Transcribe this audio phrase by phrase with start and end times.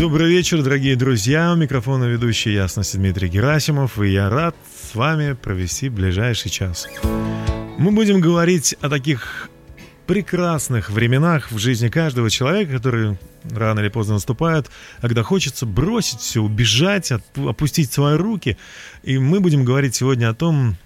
[0.00, 1.52] Добрый вечер, дорогие друзья.
[1.52, 6.88] У микрофона ведущий Ясности Дмитрий Герасимов, и я рад с вами провести ближайший час.
[7.76, 9.50] Мы будем говорить о таких
[10.06, 13.18] прекрасных временах в жизни каждого человека, которые
[13.50, 14.70] рано или поздно наступают,
[15.02, 18.56] когда хочется бросить все, убежать, опустить свои руки.
[19.02, 20.76] И мы будем говорить сегодня о том,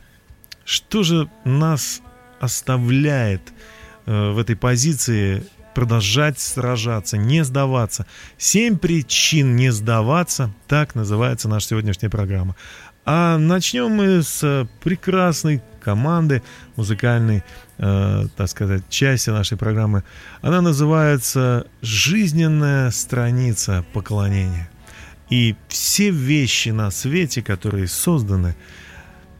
[0.64, 2.02] что же нас
[2.40, 3.42] оставляет
[4.06, 5.44] э, в этой позиции
[5.74, 8.06] продолжать сражаться, не сдаваться.
[8.38, 12.56] Семь причин не сдаваться, так называется наша сегодняшняя программа.
[13.06, 16.42] А начнем мы с э, прекрасной команды
[16.76, 17.44] музыкальной,
[17.76, 20.04] э, так сказать, части нашей программы.
[20.40, 24.70] Она называется «Жизненная страница поклонения».
[25.28, 28.56] И все вещи на свете, которые созданы,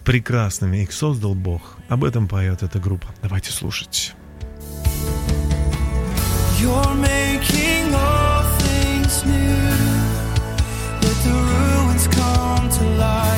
[0.05, 1.79] прекрасными, их создал Бог.
[1.89, 3.09] Об этом поет эта группа.
[3.23, 4.15] Давайте слушать.
[12.71, 13.34] To life.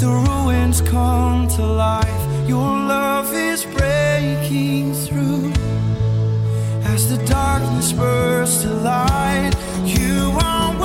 [0.00, 2.48] The ruins come to life.
[2.48, 5.52] Your love is breaking through.
[6.84, 9.52] As the darkness bursts to light,
[9.84, 10.77] you are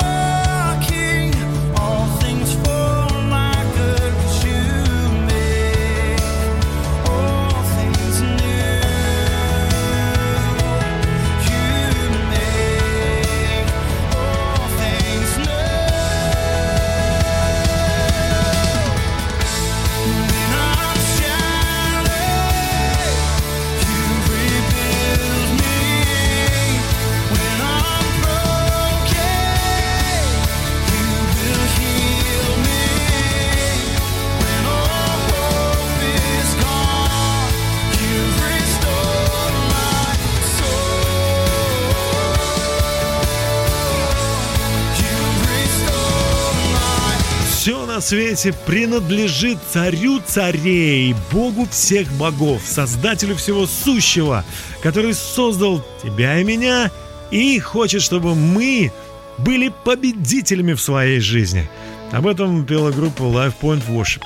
[48.04, 54.44] свете принадлежит царю царей, Богу всех богов, Создателю всего сущего,
[54.82, 56.90] который создал тебя и меня
[57.30, 58.92] и хочет, чтобы мы
[59.38, 61.68] были победителями в своей жизни.
[62.12, 64.22] Об этом пела группа Live Point Worship.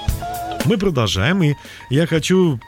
[0.65, 1.55] Мы продолжаем, и
[1.89, 2.61] я хочу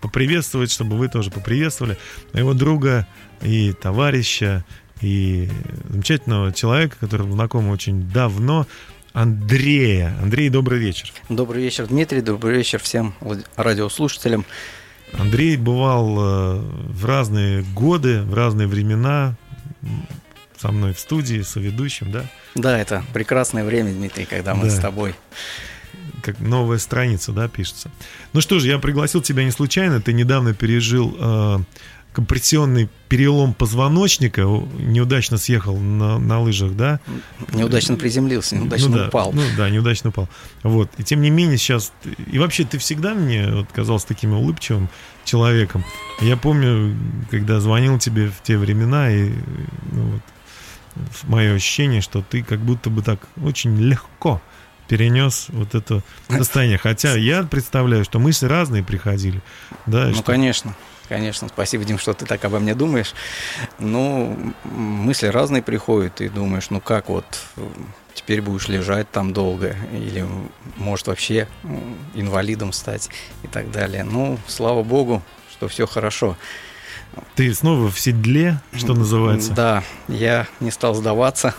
[0.00, 1.98] поприветствовать, чтобы вы тоже поприветствовали
[2.32, 3.06] моего друга
[3.42, 4.64] и товарища,
[5.02, 5.48] и
[5.88, 8.66] замечательного человека, которого знакомы очень давно,
[9.12, 10.16] Андрея.
[10.22, 11.12] Андрей, добрый вечер.
[11.28, 12.22] Добрый вечер, Дмитрий.
[12.22, 13.14] Добрый вечер всем
[13.56, 14.44] радиослушателям.
[15.12, 19.34] Андрей бывал э, в разные годы, в разные времена
[20.56, 22.24] со мной в студии, соведущим, да?
[22.54, 24.70] Да, это прекрасное время, Дмитрий, когда мы Да.
[24.70, 25.14] с тобой.
[26.22, 27.90] Как новая страница, да, пишется.
[28.32, 30.00] Ну что ж, я пригласил тебя не случайно.
[30.00, 31.58] Ты недавно пережил э,
[32.12, 37.00] компрессионный перелом позвоночника, неудачно съехал на, на лыжах, да?
[37.52, 39.32] Неудачно приземлился, неудачно ну, да, упал.
[39.32, 40.28] Ну да, неудачно упал.
[40.62, 40.90] Вот.
[40.98, 41.92] И тем не менее сейчас...
[42.30, 44.88] И вообще ты всегда мне вот, казался таким улыбчивым
[45.24, 45.84] человеком.
[46.20, 46.96] Я помню,
[47.30, 49.30] когда звонил тебе в те времена, и
[49.90, 50.22] ну, вот,
[51.24, 54.40] мое ощущение, что ты как будто бы так очень легко
[54.88, 56.78] перенес вот это состояние.
[56.78, 59.40] Хотя я представляю, что мысли разные приходили.
[59.86, 60.76] Да, Ну, что- конечно.
[61.12, 63.12] Конечно, спасибо, Дим, что ты так обо мне думаешь.
[63.78, 67.26] Ну, мысли разные приходят, и думаешь, ну как вот,
[68.14, 70.24] теперь будешь лежать там долго, или
[70.78, 71.48] может вообще
[72.14, 73.10] инвалидом стать
[73.42, 74.04] и так далее.
[74.04, 76.38] Ну, слава богу, что все хорошо.
[77.34, 79.52] ты снова в седле, что называется.
[79.52, 81.54] Да, я не стал сдаваться.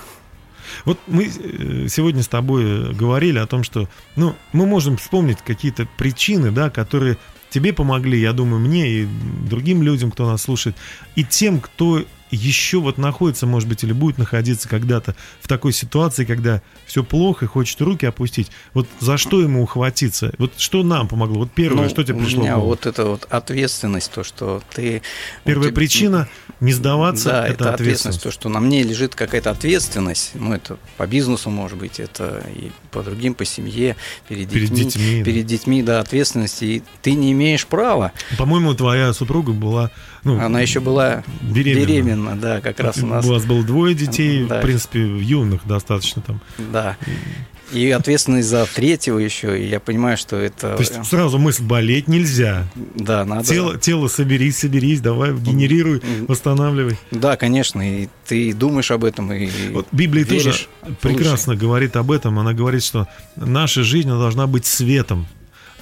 [0.83, 5.87] Вот мы э, сегодня с тобой говорили о том, что, ну, мы можем вспомнить какие-то
[5.95, 7.19] причины, да, которые
[7.53, 9.07] тебе помогли, я думаю, мне и
[9.47, 10.75] другим людям, кто нас слушает,
[11.15, 12.03] и тем, кто
[12.35, 17.45] еще вот находится, может быть, или будет находиться когда-то в такой ситуации, когда все плохо
[17.45, 18.49] и хочет руки опустить.
[18.73, 20.33] Вот за что ему ухватиться?
[20.37, 21.39] Вот что нам помогло?
[21.39, 24.61] Вот первое, Ну, что тебе у пришло в меня вот эта вот ответственность, то, что
[24.73, 25.01] ты...
[25.43, 26.27] Первая у тебя- причина
[26.59, 28.23] не сдаваться Да, это, это, ответственность.
[28.23, 30.31] то, что на мне лежит какая-то ответственность.
[30.33, 33.95] Ну, это по бизнесу, может быть, это и по другим, по семье,
[34.27, 34.85] перед Перед детьми.
[34.85, 35.25] детьми, да.
[35.25, 36.63] Перед детьми, да, ответственности.
[36.65, 38.11] И ты не имеешь права.
[38.37, 39.91] По-моему, твоя супруга была,
[40.23, 41.85] ну, Она еще была беременна.
[41.85, 43.25] беременна, да, как раз у нас.
[43.25, 44.59] У вас было двое детей, Да.
[44.59, 46.41] в принципе, юных достаточно там.
[46.57, 46.97] Да.
[47.71, 49.59] И ответственность за третьего еще.
[49.59, 50.75] И я понимаю, что это...
[50.75, 52.67] То есть сразу мысль болеть нельзя.
[52.75, 53.47] Да, надо...
[53.47, 56.97] Тело, тело соберись, соберись, давай, генерируй, восстанавливай.
[57.09, 60.53] Да, конечно, и ты думаешь об этом, и Вот Библия тоже
[61.01, 62.37] прекрасно говорит об этом.
[62.37, 65.25] Она говорит, что наша жизнь должна быть светом.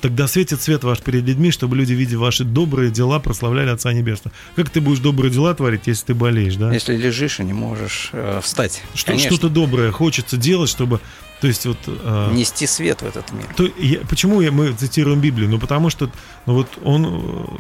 [0.02, 4.36] Тогда светит свет ваш перед людьми, чтобы люди, видя ваши добрые дела, прославляли Отца Небесного.
[4.56, 6.74] Как ты будешь добрые дела творить, если ты болеешь, да?
[6.74, 8.82] Если лежишь и не можешь э, встать.
[8.96, 11.00] Что, Конечно, что-то доброе хочется делать, чтобы...
[11.40, 11.78] То есть вот...
[11.88, 13.46] э, нести свет в этот мир.
[13.56, 15.50] То я- почему я- мы цитируем Библию?
[15.50, 16.12] Ну, потому что
[16.46, 17.06] ну, вот он,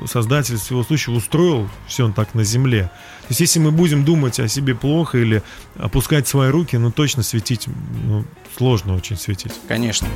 [0.03, 2.91] э, создатель всего сущего, устроил все он так на земле.
[3.31, 5.41] То есть, если мы будем думать о себе плохо или
[5.77, 7.65] опускать свои руки, ну, точно светить,
[8.03, 8.25] ну,
[8.57, 9.53] сложно очень светить.
[9.69, 10.09] Конечно.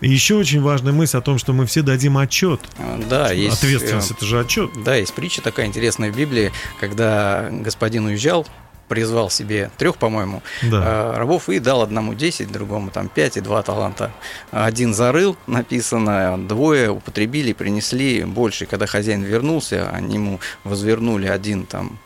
[0.00, 2.62] И еще очень важная мысль о том, что мы все дадим отчет.
[2.78, 3.58] Э, Да, есть...
[3.58, 4.70] Ответственность, э, это же отчет.
[4.82, 8.46] Да, есть притча такая интересная в Библии, когда господин уезжал,
[8.88, 11.12] призвал себе трех, по-моему, Да.
[11.12, 14.10] э, рабов и дал одному 10, другому там 5 и 2 таланта.
[14.52, 18.64] Один зарыл, написано, двое употребили, принесли больше.
[18.64, 21.98] Когда хозяин вернулся, они ему возвернули один там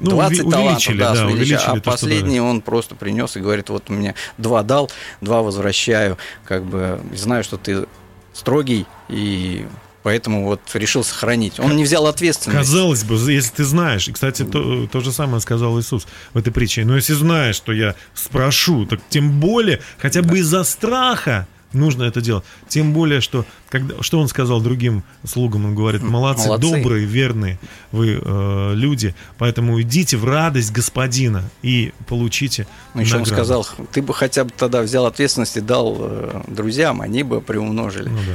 [0.00, 3.40] Ну, 20 уви- талантов, да, да, увеличили, а то, что последний он просто принес и
[3.40, 7.86] говорит, вот у меня два дал, два возвращаю, как бы знаю, что ты
[8.32, 9.66] строгий и
[10.04, 11.58] поэтому вот решил сохранить.
[11.58, 12.60] Он не взял ответственность.
[12.60, 16.52] Казалось бы, если ты знаешь, и, кстати, то, то же самое сказал Иисус в этой
[16.52, 22.04] притче, но если знаешь, что я спрошу, так тем более, хотя бы из-за страха нужно
[22.04, 22.44] это делать.
[22.68, 26.68] Тем более, что, когда, что он сказал другим слугам, он говорит, молодцы, Молодцы.
[26.68, 27.58] добрые, верные
[27.92, 33.36] вы э, люди, поэтому идите в радость господина и получите Ну, еще он награду».
[33.36, 38.08] сказал, ты бы хотя бы тогда взял ответственность и дал э, друзьям, они бы приумножили.
[38.08, 38.34] Ну да.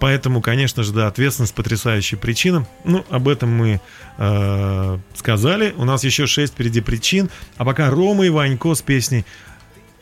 [0.00, 2.66] Поэтому, конечно же, да, ответственность потрясающая причина.
[2.84, 3.80] Ну, об этом мы
[4.16, 5.74] э, сказали.
[5.76, 7.28] У нас еще шесть впереди причин.
[7.58, 9.26] А пока Рома и Ванько с песней,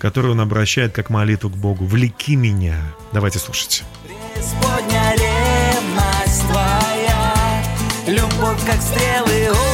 [0.03, 1.85] которую он обращает как молитву к Богу.
[1.85, 2.75] «Влеки меня».
[3.13, 3.85] Давайте слушать.
[8.09, 9.72] Любовь, как стрелы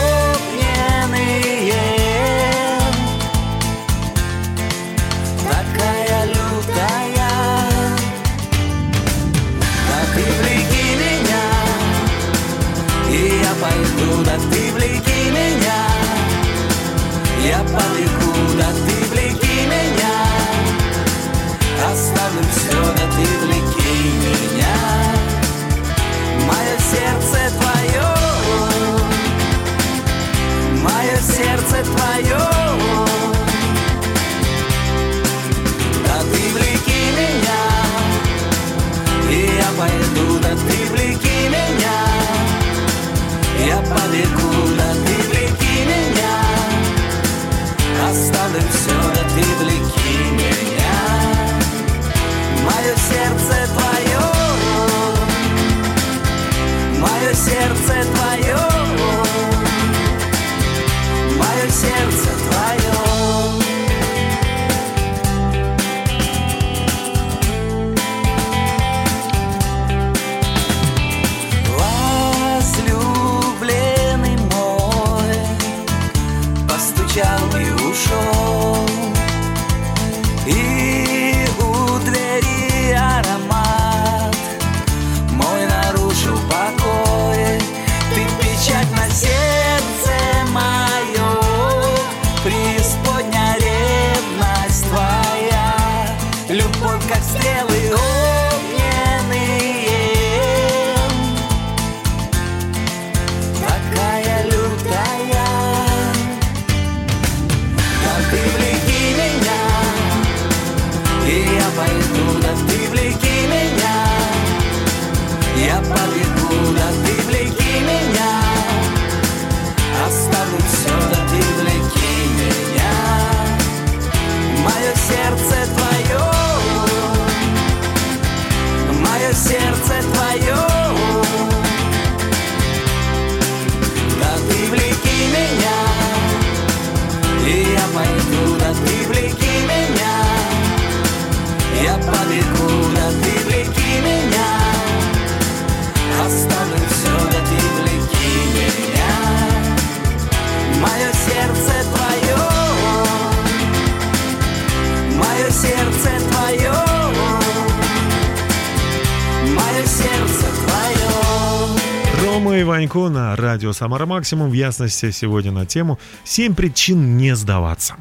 [162.89, 167.97] Ванько на радио «Самара Максимум» в ясности сегодня на тему «7 причин не сдаваться».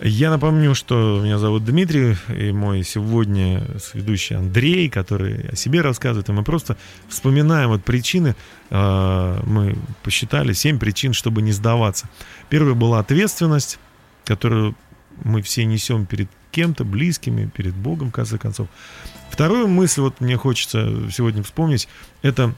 [0.00, 6.26] Я напомню, что меня зовут Дмитрий, и мой сегодня ведущий Андрей, который о себе рассказывает,
[6.26, 6.78] и мы просто
[7.10, 8.34] вспоминаем вот причины,
[8.70, 12.08] э, мы посчитали 7 причин, чтобы не сдаваться.
[12.48, 13.78] Первая была ответственность,
[14.24, 14.74] которую
[15.22, 18.68] мы все несем перед кем-то, близкими, перед Богом, в конце концов.
[19.28, 21.88] Вторую мысль, вот мне хочется сегодня вспомнить,
[22.22, 22.54] это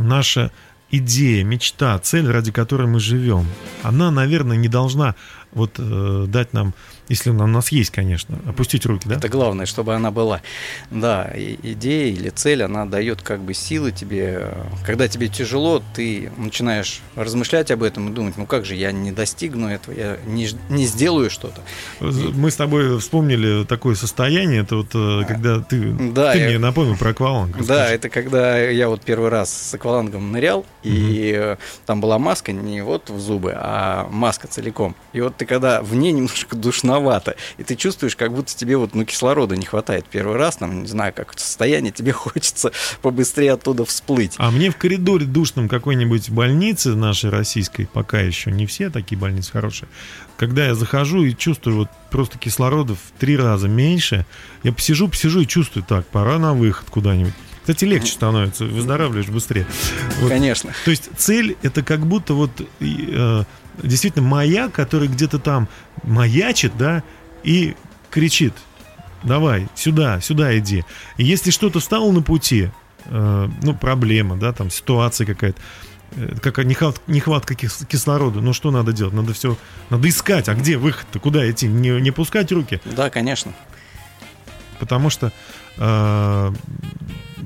[0.00, 0.50] наша
[0.90, 3.46] идея, мечта, цель, ради которой мы живем.
[3.82, 5.14] Она, наверное, не должна
[5.52, 6.74] вот э, дать нам,
[7.08, 9.16] если она у нас есть, конечно, опустить руки, да?
[9.16, 10.40] Это главное, чтобы она была.
[10.90, 14.48] Да, и идея или цель, она дает как бы силы тебе.
[14.84, 19.12] Когда тебе тяжело, ты начинаешь размышлять об этом и думать, ну как же, я не
[19.12, 21.60] достигну этого, я не, не сделаю что-то.
[22.00, 26.58] Мы с тобой вспомнили такое состояние, это вот э, когда ты, Да, ты я- мне
[26.58, 27.54] напомнил про акваланг.
[27.56, 27.94] Да, расскажи.
[27.94, 32.82] это когда я вот первый раз с аквалангом нырял, и э, там была маска не
[32.82, 34.94] вот в зубы, а маска целиком.
[35.12, 36.56] И вот ты когда в ней немножко
[36.98, 40.82] душновато, и ты чувствуешь, как будто тебе вот ну, кислорода не хватает первый раз, там,
[40.82, 44.34] не знаю, как состояние, тебе хочется побыстрее оттуда всплыть.
[44.38, 49.52] А мне в коридоре душном какой-нибудь больницы нашей российской, пока еще не все такие больницы
[49.52, 49.88] хорошие,
[50.36, 54.24] когда я захожу и чувствую вот просто кислорода в три раза меньше,
[54.62, 57.34] я посижу, посижу и чувствую, так, пора на выход куда-нибудь.
[57.60, 59.66] Кстати, легче становится, выздоравливаешь быстрее.
[60.20, 60.30] Вот.
[60.30, 60.72] Конечно.
[60.86, 62.50] То есть цель это как будто вот
[62.80, 63.44] э,
[63.82, 65.68] действительно маяк, который где-то там
[66.02, 67.02] маячит, да,
[67.44, 67.74] и
[68.10, 68.54] кричит,
[69.22, 70.84] давай, сюда, сюда иди.
[71.16, 72.70] И если что-то встало на пути,
[73.06, 75.60] э, ну, проблема, да, там ситуация какая-то,
[76.16, 79.14] э, как нехватка, нехватка кис- кислорода, ну что надо делать?
[79.14, 79.56] Надо все,
[79.90, 81.66] надо искать, а где выход-то, куда идти?
[81.68, 83.52] Не, не пускать руки, Да, конечно.
[84.80, 85.32] потому что
[85.76, 86.52] э,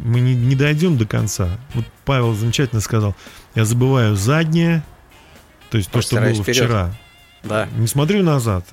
[0.04, 1.58] мы не, не дойдем до конца.
[1.74, 3.14] Вот Павел замечательно сказал,
[3.54, 4.82] я забываю заднее,
[5.72, 6.56] то есть то, что было вперед.
[6.56, 6.94] вчера.
[7.42, 7.66] Да.
[7.78, 8.66] Не смотрю назад,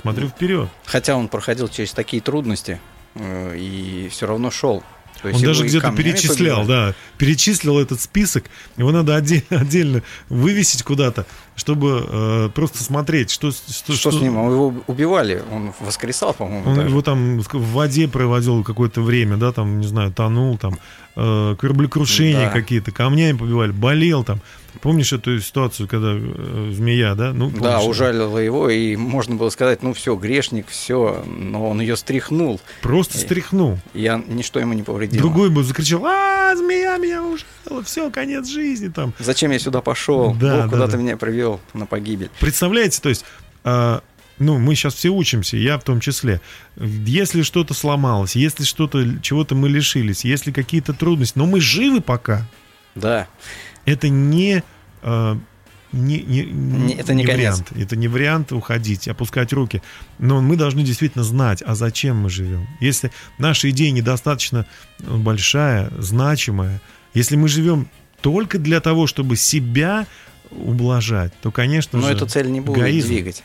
[0.00, 0.70] смотрю вперед.
[0.86, 2.80] Хотя он проходил через такие трудности
[3.14, 4.82] э, и все равно шел.
[5.20, 6.90] То есть Он даже где-то перечислял, побивали.
[6.90, 8.46] да, перечислил этот список.
[8.78, 14.34] Его надо отдельно, отдельно вывесить куда-то, чтобы э, просто смотреть, что, что, Что, с ним?
[14.50, 16.68] Его убивали, он воскресал, по-моему.
[16.70, 16.88] Он даже.
[16.88, 20.78] его там в воде проводил какое-то время, да, там, не знаю, тонул, там,
[21.16, 22.50] э, кораблекрушения Да.
[22.52, 24.40] какие-то, камнями побивали, болел там.
[24.82, 27.32] Помнишь эту ситуацию, когда э, змея, да?
[27.32, 27.88] Ну, Да, помнишь?
[27.88, 33.16] ужалила его, и можно было сказать, ну все, грешник, все, но он ее стряхнул, Просто
[33.16, 33.78] стряхнул.
[33.94, 35.22] я, ничто ему не повредило.
[35.22, 39.14] Другой бы закричал, а, змея меня ужалила, все, конец жизни там.
[39.18, 40.34] Зачем я сюда пошел?
[40.38, 40.98] Да, Бог да, куда-то да.
[40.98, 42.30] меня привел на погибель.
[42.40, 43.24] Представляете, то есть,
[43.64, 44.02] а,
[44.38, 46.40] ну, мы сейчас все учимся, я в том числе.
[46.76, 52.48] Если что-то сломалось, если что-то, чего-то мы лишились, если какие-то трудности, но мы живы пока,
[52.94, 53.28] Да,
[53.84, 54.62] это не,
[55.02, 55.38] а,
[55.92, 57.38] не, не, Не- это не конец.
[57.38, 57.72] вариант.
[57.76, 59.82] Это не вариант уходить, опускать руки.
[60.18, 62.66] Но мы должны действительно знать, а зачем мы живем.
[62.80, 64.66] Если наша идея недостаточно
[64.98, 66.82] ну, большая, значимая,
[67.14, 67.88] если мы живем
[68.20, 70.06] только для того, чтобы себя
[70.50, 73.08] ублажать, то, конечно но же, эту цель не будет эгоизм.
[73.08, 73.44] двигать.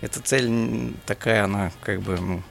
[0.00, 2.42] Эта цель такая, она как бы ну,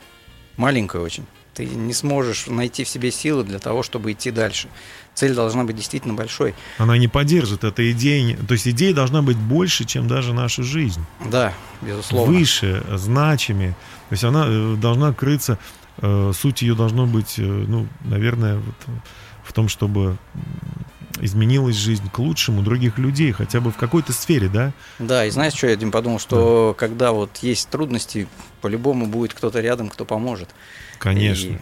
[0.57, 1.25] маленькая очень.
[1.53, 4.67] ты не сможешь найти в себе силы для того, чтобы идти дальше.
[5.13, 6.53] Цель должна быть действительно большой.
[6.77, 8.23] Она не поддержит эта идея.
[8.23, 11.01] не- То есть идея должна быть больше, чем даже наша жизнь.
[11.31, 12.33] Да, безусловно.
[12.33, 13.71] Выше, значимее.
[14.09, 15.57] То есть она э, должна крыться,
[16.01, 18.75] э, суть ее должно быть, э, ну, наверное, вот,
[19.45, 20.17] в том, чтобы
[21.21, 24.71] изменилась жизнь к лучшему других людей, хотя бы в какой-то сфере, да?
[24.99, 28.27] Да, и знаешь, что я, Дим, подумал, что когда вот есть трудности,
[28.61, 30.49] по-любому будет кто-то рядом, кто поможет.
[30.99, 31.47] Конечно.
[31.47, 31.57] И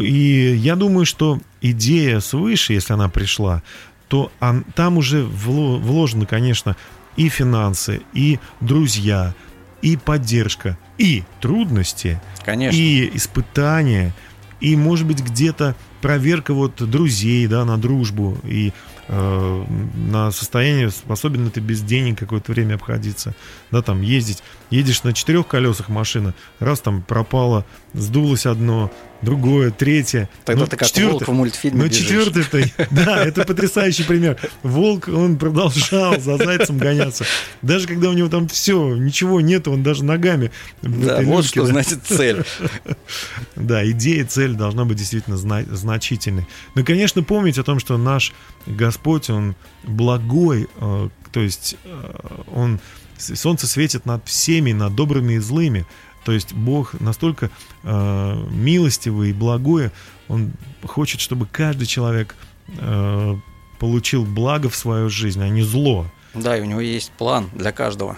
[0.00, 3.62] И я думаю, что идея свыше, если она пришла,
[4.08, 6.76] то он- там уже вло- вложены, конечно,
[7.16, 9.34] и финансы, и друзья,
[9.82, 12.78] и поддержка, и трудности, Конечно.
[12.78, 14.14] и испытания,
[14.60, 18.72] и, может быть, где-то проверка вот друзей, да, на дружбу и
[19.08, 23.34] э, на состояние, способен ли ты без денег какое-то время обходиться,
[23.70, 24.42] да, там ездить.
[24.70, 27.64] Едешь на четырех колесах машина, раз там пропало,
[27.96, 30.28] сдулось одно, другое, третье.
[30.44, 32.06] Тогда ну, ты как четвертое- волк в мультфильме бежишь.
[32.06, 34.36] четвертый, да, это потрясающий пример.
[34.62, 37.24] Волк, он продолжал за зайцем гоняться.
[37.62, 40.50] Даже когда у него там все, ничего нет, он даже ногами.
[40.82, 41.66] Да, вот люльке, что да.
[41.68, 42.44] значит цель.
[43.56, 46.46] Да, идея, цель должна быть действительно зна- значительной.
[46.74, 48.32] Ну конечно, помнить о том, что наш
[48.66, 52.12] Господь, Он благой, э, то есть э,
[52.54, 52.78] Он,
[53.18, 55.86] солнце светит над всеми, над добрыми и злыми.
[56.26, 57.50] То есть Бог настолько
[57.84, 59.92] э, милостивый и благой,
[60.26, 60.50] Он
[60.84, 62.34] хочет, чтобы каждый человек
[62.66, 63.36] э,
[63.78, 66.04] получил благо в свою жизнь, а не зло.
[66.34, 68.16] Да, и у него есть план для каждого.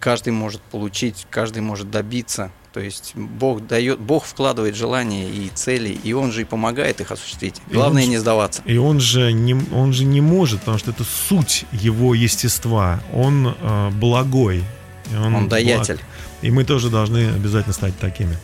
[0.00, 2.50] Каждый может получить, каждый может добиться.
[2.72, 7.12] То есть Бог дает, Бог вкладывает желания и цели, и Он же и помогает их
[7.12, 7.60] осуществить.
[7.70, 8.62] Главное он не же- сдаваться.
[8.64, 13.02] И он же не, он же не может, потому что это суть его естества.
[13.12, 14.64] Он э, благой.
[15.12, 15.98] И Он благ.
[16.42, 18.36] И мы тоже должны обязательно стать такими.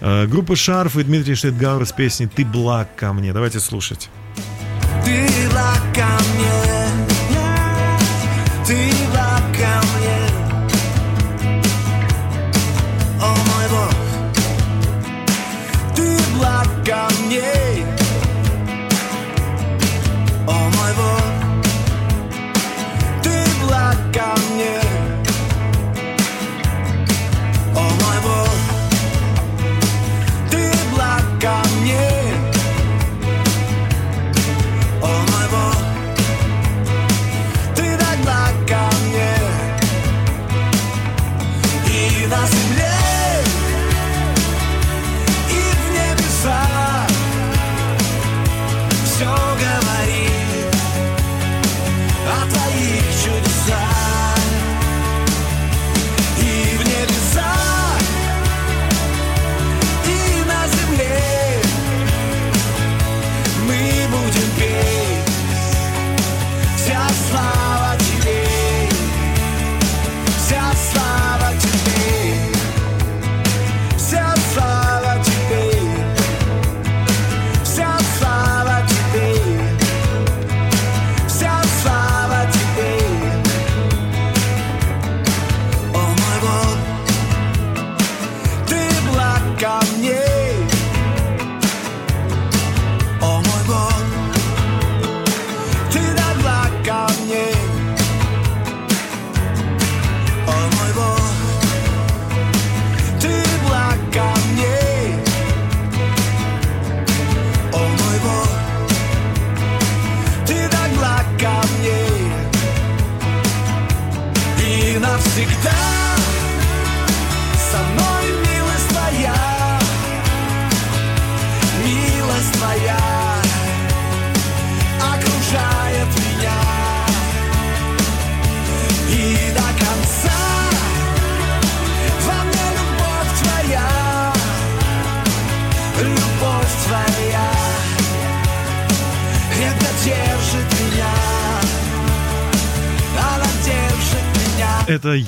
[0.00, 3.32] Э, группа Шарф и Дмитрий Штейтгауэр с песней «Ты благ ко мне».
[3.32, 4.08] Давайте слушать.
[5.04, 6.62] Ты благ ко мне,
[8.66, 10.18] ты благ ко мне,
[13.20, 13.94] о мой Бог,
[15.94, 17.52] ты благ ко мне,
[20.46, 21.24] о мой Бог,
[23.22, 24.91] ты благ ко мне,
[31.42, 32.21] ко мне.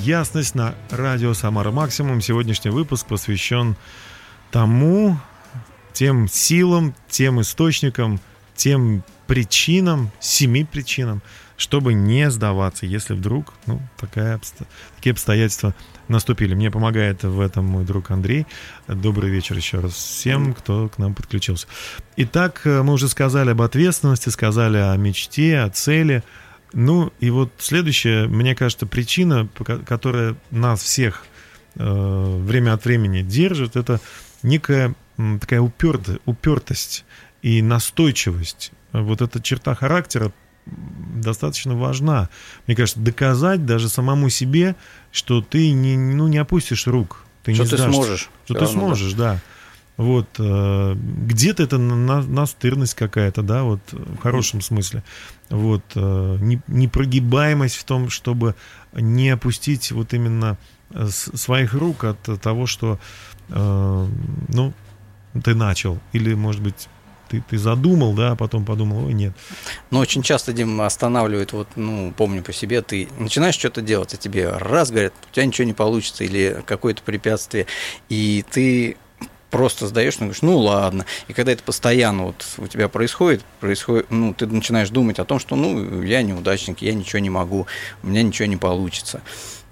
[0.05, 2.21] «Ясность» на радио «Самара Максимум».
[2.21, 3.75] Сегодняшний выпуск посвящен
[4.51, 5.17] тому,
[5.93, 8.19] тем силам, тем источникам,
[8.55, 11.23] тем причинам, семи причинам,
[11.57, 14.39] чтобы не сдаваться, если вдруг ну, такая,
[14.97, 15.73] такие обстоятельства
[16.07, 16.53] наступили.
[16.53, 18.45] Мне помогает в этом мой друг Андрей.
[18.87, 21.65] Добрый вечер еще раз всем, кто к нам подключился.
[22.15, 26.21] Итак, э, мы уже сказали об ответственности, сказали о мечте, о цели.
[26.75, 29.47] Ну и вот следующая, мне кажется, причина,
[29.87, 31.25] которая нас всех
[31.75, 34.01] э, время от времени держит, это
[34.43, 37.05] некая м, такая упертая, упертость
[37.41, 38.71] и настойчивость.
[38.91, 40.33] Вот эта черта характера
[40.65, 42.27] достаточно важна.
[42.67, 44.75] Мне кажется, доказать даже самому себе,
[45.13, 47.23] что ты не, ну, не опустишь рук.
[47.43, 47.93] Ты Что не ты сдашься.
[47.93, 48.29] сможешь.
[48.45, 48.79] Что ты равно, да.
[48.85, 49.39] сможешь, да.
[49.97, 55.03] Вот э, где-то это на- настырность какая-то, да, вот э, в хорошем смысле.
[55.49, 58.55] Вот э, не- непрогибаемость в том, чтобы
[58.93, 60.57] не опустить вот именно
[61.09, 62.99] своих рук от того, что
[63.49, 64.73] ну
[65.43, 66.87] ты начал или может быть
[67.27, 69.33] ты, ты задумал, да, а потом подумал, ой, нет.
[69.89, 74.17] Но очень часто, Дим, останавливает, вот, ну, помню по себе, ты начинаешь что-то делать, а
[74.17, 77.65] тебе раз говорят, у тебя ничего не получится, или какое-то препятствие,
[78.09, 78.97] и ты
[79.55, 81.05] просто сдаешь, ну, говоришь, ну ладно.
[81.29, 85.39] И когда это постоянно вот у тебя происходит, происходит, ну, ты начинаешь думать о том,
[85.39, 87.65] что, ну, я неудачник, я ничего не могу,
[88.03, 89.21] у меня ничего не получится.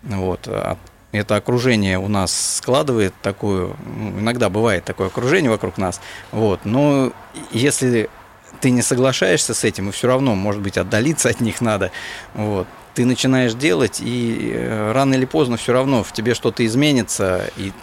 [0.04, 0.48] Вот.
[0.48, 0.78] А
[1.12, 6.00] это окружение у нас складывает такую, ну, иногда бывает такое окружение вокруг нас,
[6.32, 7.12] вот, но
[7.52, 8.10] если
[8.62, 11.91] ты не соглашаешься с этим, и все равно, может быть, отдалиться от них надо,
[12.36, 17.50] вот, ты начинаешь делать, и э, рано или поздно все равно в тебе что-то изменится,
[17.58, 17.74] и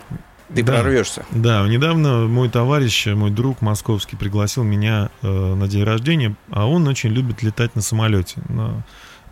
[0.55, 0.73] ты Да.
[0.81, 1.25] прорвешься.
[1.31, 6.87] Да, недавно мой товарищ, мой друг московский пригласил меня э, на день рождения, а он
[6.89, 8.85] очень любит летать на самолете, на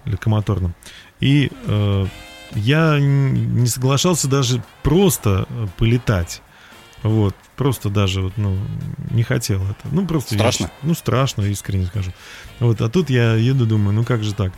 [0.04, 0.74] легкомоторном.
[1.20, 2.06] И э,
[2.54, 6.42] я не соглашался даже просто э, полетать.
[7.04, 8.58] Вот, просто даже вот, ну,
[9.10, 9.88] не хотел это.
[9.92, 10.34] Ну, просто...
[10.34, 10.66] я Страшно?
[10.66, 12.12] щ- ну, страшно, искренне скажу.
[12.58, 14.52] Вот, а тут я еду, думаю, ну как же так?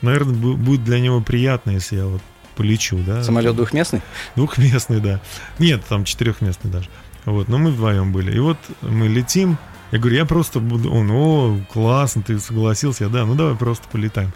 [0.00, 2.20] наверное, будет для него приятно, если я вот
[2.56, 3.22] полечу, да?
[3.24, 4.02] Самолет двухместный?
[4.36, 5.20] Двухместный, да.
[5.58, 6.88] Нет, там четырехместный даже.
[7.24, 8.34] Вот, но мы вдвоем были.
[8.34, 9.58] И вот мы летим.
[9.92, 10.90] Я говорю, я просто буду...
[10.92, 13.04] Он, о, классно, ты согласился.
[13.04, 14.32] Я, да, ну давай просто полетаем.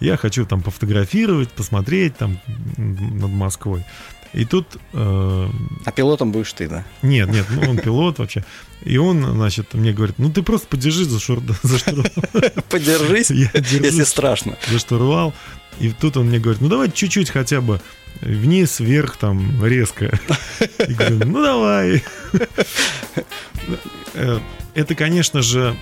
[0.00, 2.38] Я хочу там пофотографировать, посмотреть там
[2.76, 3.84] над Москвой.
[4.32, 4.66] И тут...
[4.92, 5.48] э,
[5.84, 6.84] А пилотом будешь ты, да?
[7.02, 8.44] нет, нет, ну он пилот вообще.
[8.82, 11.40] И он, значит, мне говорит, ну ты просто подержи за, шур...
[11.62, 12.06] за, штурвал.
[12.70, 14.56] Подержись, если страшно.
[14.68, 15.32] за штурвал.
[15.80, 17.80] И тут он мне говорит, ну давай чуть-чуть хотя бы
[18.20, 20.18] вниз, вверх, там, резко.
[20.88, 22.04] И говорю, ну давай.
[24.14, 24.38] Э,
[24.74, 25.76] Это, конечно же,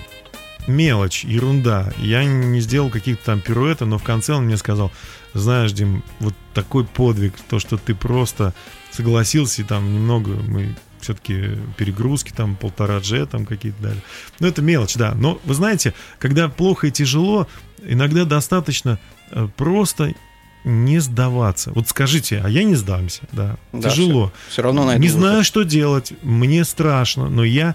[0.67, 1.93] мелочь, ерунда.
[1.99, 4.93] Я не сделал каких-то там пируэтов, но в конце он мне сказал,
[5.35, 8.55] знаешь, Дим, вот такой подвиг, то, что ты просто
[8.91, 14.03] согласился, и там немного мы все-таки перегрузки, там полтора G там какие-то дали.
[14.39, 15.15] Ну, это мелочь, да.
[15.15, 17.49] Но вы знаете, когда плохо и тяжело,
[17.83, 18.99] иногда достаточно
[19.57, 20.15] просто
[20.65, 21.73] не сдаваться.
[21.75, 23.57] Вот скажите, а я не сдамся, да.
[23.73, 24.33] Да, Тяжело.
[24.49, 25.21] Все равно найду Не выход.
[25.21, 26.13] знаю, что делать.
[26.23, 27.75] Мне страшно, но я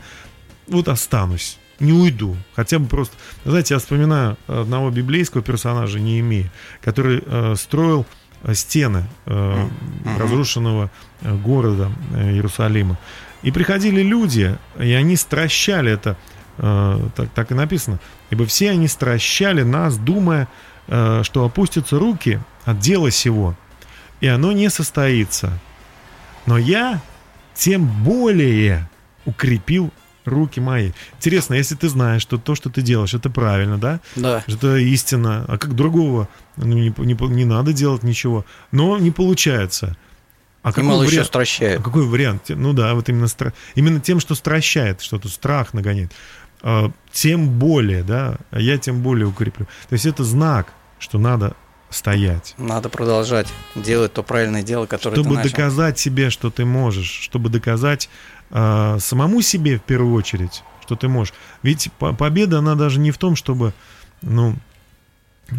[0.68, 1.58] вот останусь.
[1.80, 2.36] Не уйду.
[2.56, 3.16] Хотя бы просто...
[3.46, 8.06] Знаете, я вспоминаю одного библейского персонажа, Неемея, который э, строил
[8.44, 9.66] э, стены э,
[10.06, 10.18] Мгм.
[10.18, 10.90] разрушенного
[11.22, 12.98] э, города э, Иерусалима.
[13.44, 16.18] И приходили люди, и они стращали это,
[16.58, 18.00] э, так, так и написано,
[18.32, 20.48] ибо все они стращали нас, думая, э,
[20.88, 23.56] что опустятся руки от дела сего,
[24.22, 25.52] и оно не состоится.
[26.46, 27.02] Но я
[27.54, 28.90] тем более
[29.26, 29.92] укрепил
[30.28, 30.92] руки мои.
[31.16, 34.00] Интересно, если ты знаешь, что то, что ты делаешь, это правильно, да?
[34.16, 34.44] Да.
[34.48, 35.46] Это истина.
[35.48, 38.46] А как другого ну, не, не, не надо делать ничего.
[38.72, 39.96] Но не получается.
[40.64, 41.28] А И мало еще вариант?
[41.28, 41.80] стращает.
[41.80, 42.44] А какой вариант?
[42.50, 43.54] Ну да, вот именно, стра...
[43.76, 46.12] именно тем, что стращает, что-то страх нагоняет.
[46.64, 49.66] А, тем более, да, я тем более укреплю.
[49.90, 51.56] То есть это знак, что надо
[51.90, 52.54] стоять.
[52.58, 55.52] Надо продолжать делать то правильное дело, которое Чтобы ты начал.
[55.52, 58.10] доказать себе, что ты можешь, чтобы доказать
[58.50, 61.34] а, самому себе в первую очередь, что ты можешь.
[61.64, 63.74] Ведь по- победа, она даже не в том, чтобы,
[64.22, 64.56] ну,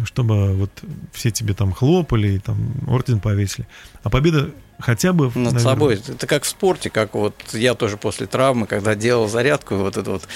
[0.05, 0.71] чтобы вот
[1.11, 3.67] все тебе там хлопали и там орден повесили,
[4.03, 5.25] а победа хотя бы...
[5.25, 5.95] Над наверное, собой.
[5.95, 10.11] Это как в спорте, как вот я тоже после травмы, когда делал зарядку, вот эту
[10.13, 10.27] вот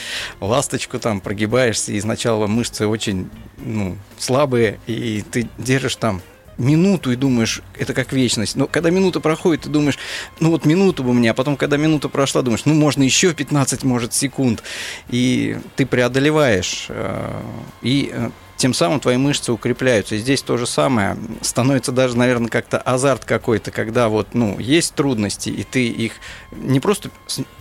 [0.42, 6.22] ласточку там прогибаешься, и сначала мышцы очень ну, слабые, и ты держишь там
[6.58, 8.56] минуту и думаешь, это как вечность.
[8.56, 9.98] Но когда минута проходит, ты думаешь,
[10.40, 13.84] ну вот минуту бы мне, а потом, когда минута прошла, думаешь, ну можно еще 15,
[13.84, 14.64] может, секунд.
[15.10, 16.86] И ты преодолеваешь.
[16.90, 17.42] э,
[17.82, 20.16] И э, тем самым твои мышцы укрепляются.
[20.16, 21.18] И здесь то же самое.
[21.42, 26.14] Становится даже, наверное, как-то азарт какой-то, когда вот, ну, есть трудности, и ты их
[26.52, 27.10] не просто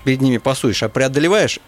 [0.04, 1.60] перед ними пасуешь, а преодолеваешь,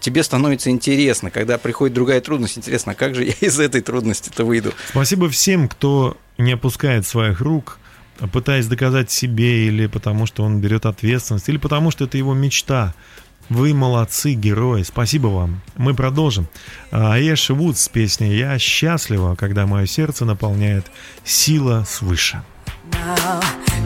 [0.00, 1.30] тебе становится интересно.
[1.30, 4.72] Когда приходит другая трудность, интересно, а как же я из этой трудности-то выйду?
[4.90, 7.78] Спасибо всем, кто не опускает своих рук,
[8.32, 12.94] пытаясь доказать себе, или потому что он берет ответственность, или потому что это его мечта.
[13.48, 14.82] Вы молодцы, герои.
[14.82, 15.60] Спасибо вам.
[15.76, 16.48] Мы продолжим.
[16.90, 20.86] Аэша Вуд с песней «Я счастлива, когда мое сердце наполняет
[21.24, 22.42] сила свыше».
[22.92, 23.40] now.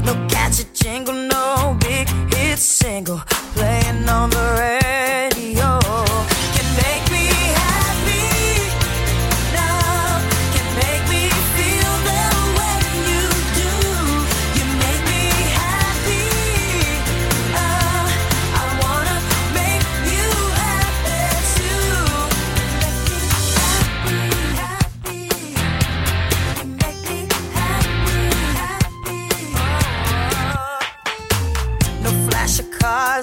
[0.05, 3.21] No catchy jingle, no big hit single.
[3.55, 4.82] cars,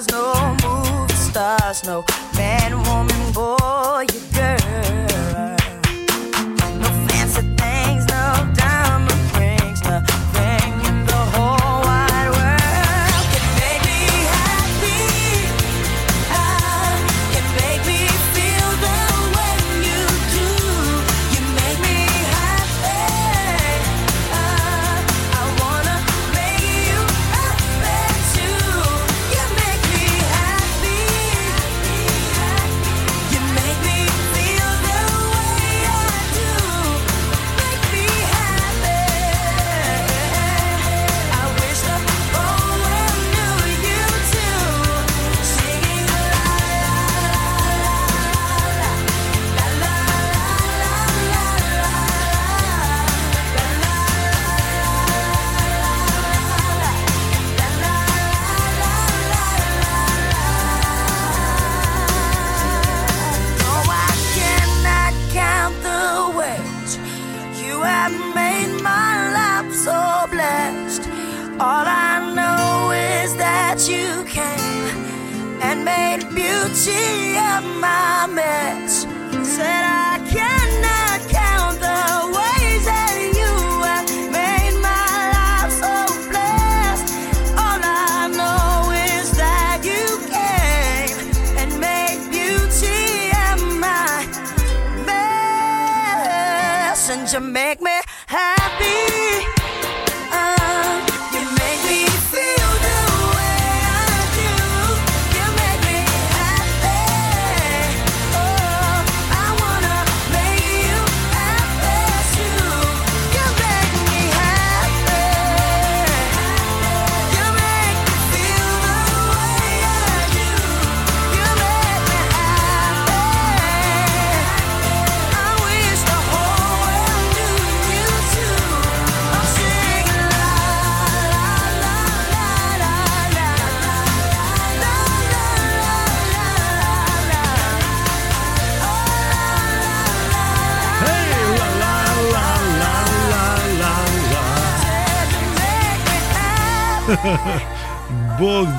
[0.08, 3.19] no movie stars, no man, woman,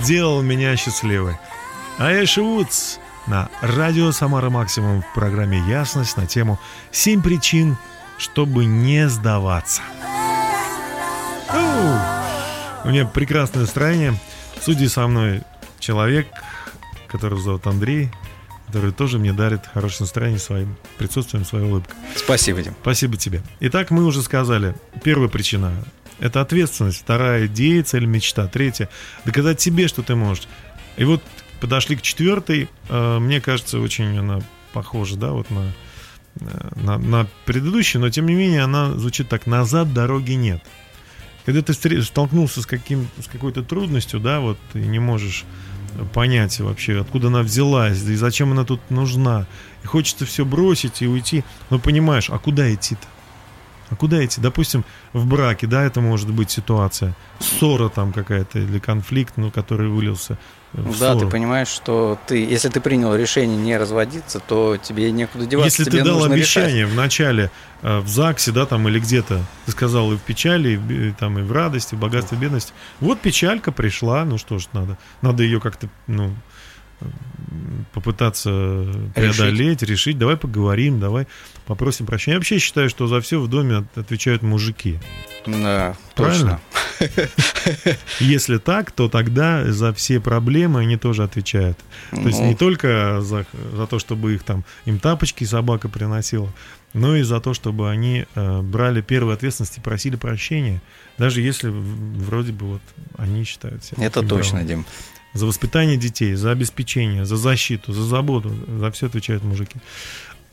[0.02, 1.38] делал меня счастливой.
[1.98, 6.60] Аэша Вудс на радио Самара Максимум в программе «Ясность» на тему
[6.92, 7.78] «Семь причин,
[8.18, 9.82] чтобы не сдаваться».
[12.84, 14.16] У меня прекрасное настроение.
[14.60, 15.44] Судя со мной
[15.80, 16.28] человек,
[17.08, 18.12] которого зовут Андрей,
[18.68, 21.96] который тоже мне дарит хорошее настроение своим присутствием, своей улыбкой.
[22.16, 22.76] Спасибо, Дим.
[22.82, 23.42] Спасибо тебе.
[23.60, 25.72] Итак, мы уже сказали, первая причина–
[26.22, 28.88] это ответственность, вторая– идея, цель, мечта, третья–
[29.26, 30.48] доказать себе, что ты можешь.
[30.96, 31.22] И вот
[31.60, 34.40] подошли к четвертой, э, мне кажется, очень она
[34.72, 35.74] похожа, да, вот на,
[36.40, 40.64] э, на, на предыдущую, но тем не менее она звучит так «назад дороги нет».
[41.44, 45.44] Когда ты столкнулся с, каким, с какой-то трудностью, да, вот, и не можешь
[46.14, 49.48] понять вообще, откуда она взялась, да и зачем она тут нужна.
[49.84, 51.44] И хочется все бросить и уйти.
[51.72, 53.08] Но понимаешь, а куда идти-то?
[53.92, 54.40] А куда идти?
[54.40, 57.14] Допустим, в браке, да, это может быть ситуация.
[57.40, 60.38] Ссора там какая-то или конфликт, ну, который вылился
[60.72, 61.20] в Да, ссору.
[61.20, 65.82] ты понимаешь, что ты, если ты принял решение не разводиться, то тебе некуда деваться.
[65.82, 67.52] Если тебе ты дал обещание в начале
[67.82, 71.38] э, в ЗАГСе, да, там или где-то, ты сказал и в печали, и и там
[71.38, 72.72] и в радости, в богатстве, в бедности.
[73.02, 76.34] Вот печалька пришла, ну что ж надо, надо ее как-то, ну
[77.94, 78.50] попытаться
[79.16, 80.18] преодолеть, решить.
[80.18, 81.28] Давай поговорим, давай
[81.66, 82.34] попросим прощения.
[82.36, 85.00] Я вообще считаю, что за все в доме от- отвечают мужики.
[85.46, 86.60] Да, Правильно?
[87.00, 87.28] точно.
[88.20, 91.78] Если так, то тогда за все проблемы они тоже отвечают.
[92.12, 92.48] То есть Ну.
[92.48, 96.52] не только за, за то, чтобы их там им тапочки собака приносила,
[96.94, 100.82] но и за то, чтобы они э, брали первую ответственность и просили прощения,
[101.18, 102.82] даже если вроде бы вот
[103.18, 104.06] они считают себя.
[104.06, 104.68] Это точно, правым.
[104.68, 104.86] Дим.
[105.34, 109.78] За воспитание детей, за обеспечение, за защиту, за заботу, за все отвечают мужики.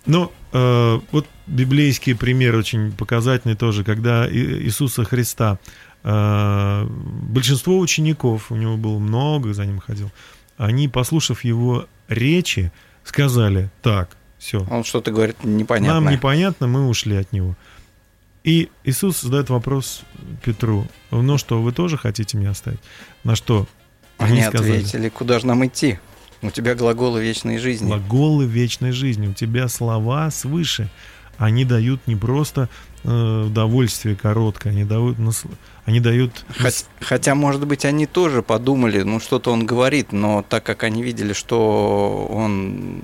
[0.06, 5.58] Но э, вот библейский пример очень показательный тоже, когда Иисуса Христа
[6.04, 10.10] э, большинство учеников, у него было много, за ним ходил,
[10.56, 12.72] они, послушав его речи,
[13.04, 16.00] сказали, так, все, Он что-то говорит непонятно.
[16.00, 17.56] нам непонятно, мы ушли от него.
[18.44, 20.02] И Иисус задает вопрос
[20.44, 22.80] Петру, ну что, вы тоже хотите меня оставить?
[23.24, 23.66] На что
[24.18, 25.98] Они ответили, куда же нам идти?
[26.42, 27.86] У тебя глаголы вечной жизни.
[27.86, 29.28] Глаголы вечной жизни.
[29.28, 30.88] У тебя слова свыше.
[31.36, 32.68] Они дают не просто
[33.04, 35.16] э, удовольствие короткое, они дают,
[35.84, 40.64] они дают Хот- Хотя, может быть, они тоже подумали, ну, что-то он говорит, но так
[40.64, 43.00] как они видели, что он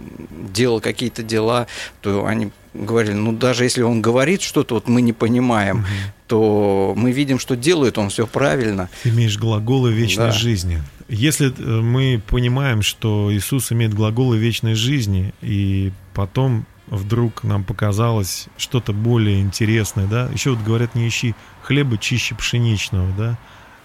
[0.53, 1.67] делал какие-то дела,
[2.03, 5.85] то они говорили, ну, даже если он говорит что-то, вот мы не понимаем,
[6.27, 8.89] то мы видим, что делает он все правильно.
[9.03, 10.33] Ты имеешь глаголы вечной Да.
[10.33, 10.83] жизни.
[11.09, 18.49] Если э, мы понимаем, что Иисус имеет глаголы вечной жизни, и потом вдруг нам показалось
[18.57, 23.39] что-то более интересное, да, еще вот говорят, не ищи хлеба чище пшеничного, да,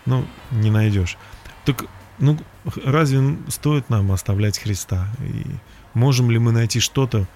[0.05, 1.17] ну, не найдешь.
[1.65, 1.85] Так,
[2.17, 2.37] ну,
[2.83, 5.07] разве стоит нам оставлять Христа?
[5.19, 5.45] И
[5.93, 7.27] можем ли мы найти что-то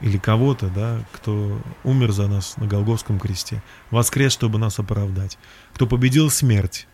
[0.00, 5.38] или кого-то, да, кто умер за нас на Голгофском кресте, воскрес, чтобы нас оправдать,
[5.72, 6.88] кто победил смерть,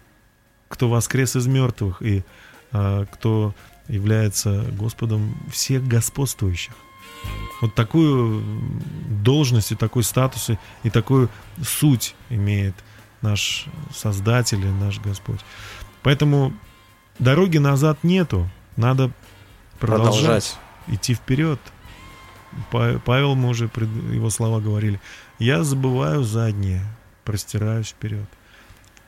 [0.69, 2.25] кто воскрес из мертвых и
[2.71, 3.55] а, кто
[3.89, 6.75] является Господом всех господствующих.
[7.61, 8.43] Вот такую
[9.25, 11.29] должность и такой статус и- такую
[11.63, 12.75] суть имеет
[13.21, 15.41] наш Создатель и наш Господь.
[16.03, 16.53] Поэтому
[17.19, 19.11] дороги назад нету, надо
[19.81, 20.59] продолжать, Продолжать.
[20.87, 21.61] идти вперед.
[22.71, 23.65] Па- Павел, мы уже
[24.13, 25.01] его слова говорили,
[25.39, 26.83] я забываю заднее,
[27.25, 28.27] простираюсь вперед.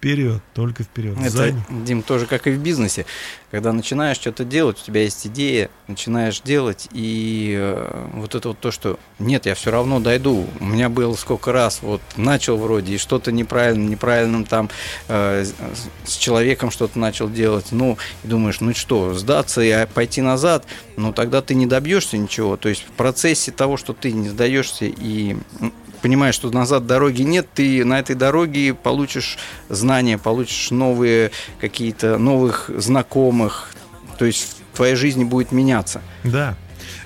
[0.00, 1.14] Вперед, только вперед.
[1.20, 1.62] Это, Заднее.
[1.84, 3.04] Дим, тоже как и в бизнесе.
[3.50, 8.58] Когда начинаешь что-то делать, у тебя есть идея, начинаешь делать, и э, вот это вот
[8.60, 10.46] то, что нет, я все равно дойду.
[10.60, 14.70] У меня было сколько раз, вот начал вроде, и что-то неправильно, неправильным там
[15.08, 15.44] э,
[16.06, 17.66] с- человеком что-то начал делать.
[17.72, 20.64] Ну, и думаешь, ну что, сдаться и а, пойти назад,
[20.96, 22.56] ну тогда ты не добьешься ничего.
[22.56, 25.36] То есть в процессе того, что ты не сдаешься и
[26.00, 32.70] понимаешь, что назад дороги нет, ты на этой дороге получишь знания, получишь новые какие-то новых
[32.76, 33.70] знакомых,
[34.18, 36.02] то есть в твоей жизни будет меняться.
[36.24, 36.56] Да.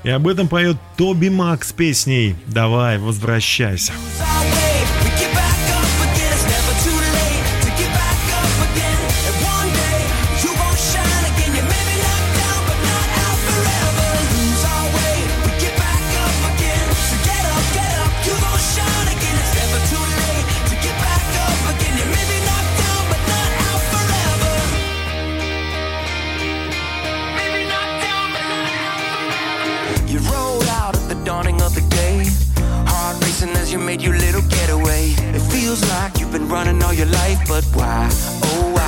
[0.02, 3.92] И об этом поет Тоби Мак с песней «Давай, возвращайся».
[3.92, 4.73] You
[36.54, 38.08] running all your life, but why?
[38.44, 38.83] Oh, why?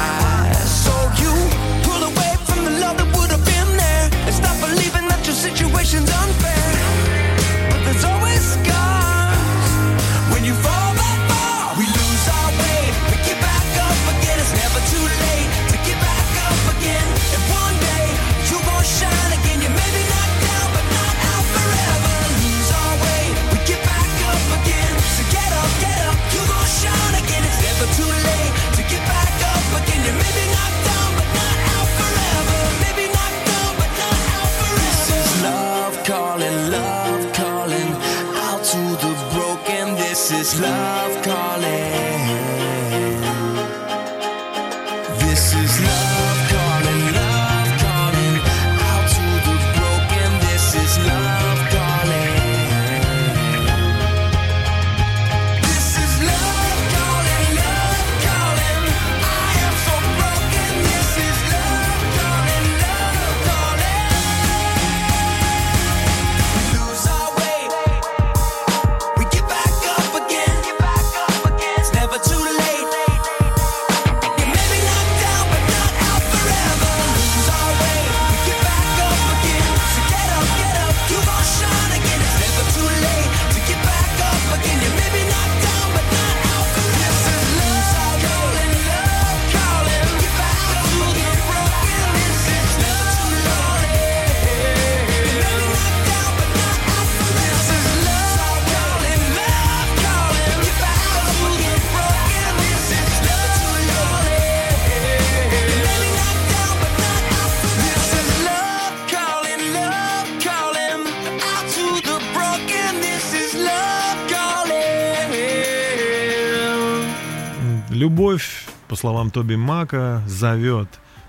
[117.96, 120.88] Любовь, по словам Тоби Мака, зовет.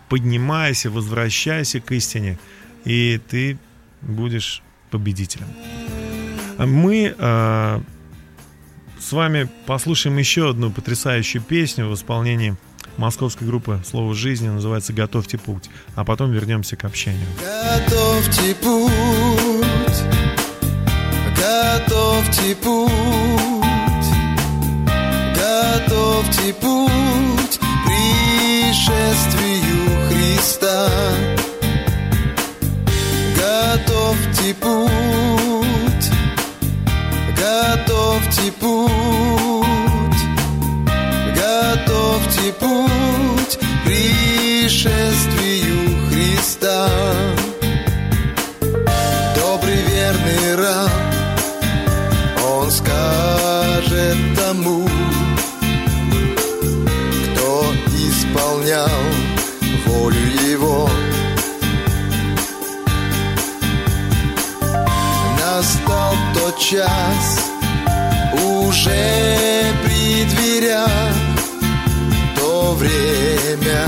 [0.10, 2.38] Поднимайся, возвращайся к истине,
[2.84, 3.58] и ты
[4.02, 4.62] будешь
[4.92, 5.48] победителем.
[6.58, 7.82] А Мы а,
[9.00, 12.58] с вами послушаем еще одну потрясающую песню в исполнении
[12.98, 17.28] московской группы «Слово жизни», называется «Готовьте путь», а потом вернемся к общению.
[17.40, 18.92] Готовьте путь,
[21.38, 23.57] готовьте путь,
[25.98, 29.00] Готовьте путь пришествию
[30.08, 30.90] Христа.
[33.36, 36.12] Готовьте путь,
[37.36, 40.22] готовьте путь,
[41.36, 44.78] готовьте путь пришествию
[46.10, 46.92] Христа.
[66.70, 67.50] Час,
[68.36, 71.14] уже при дверях,
[72.36, 73.88] то время,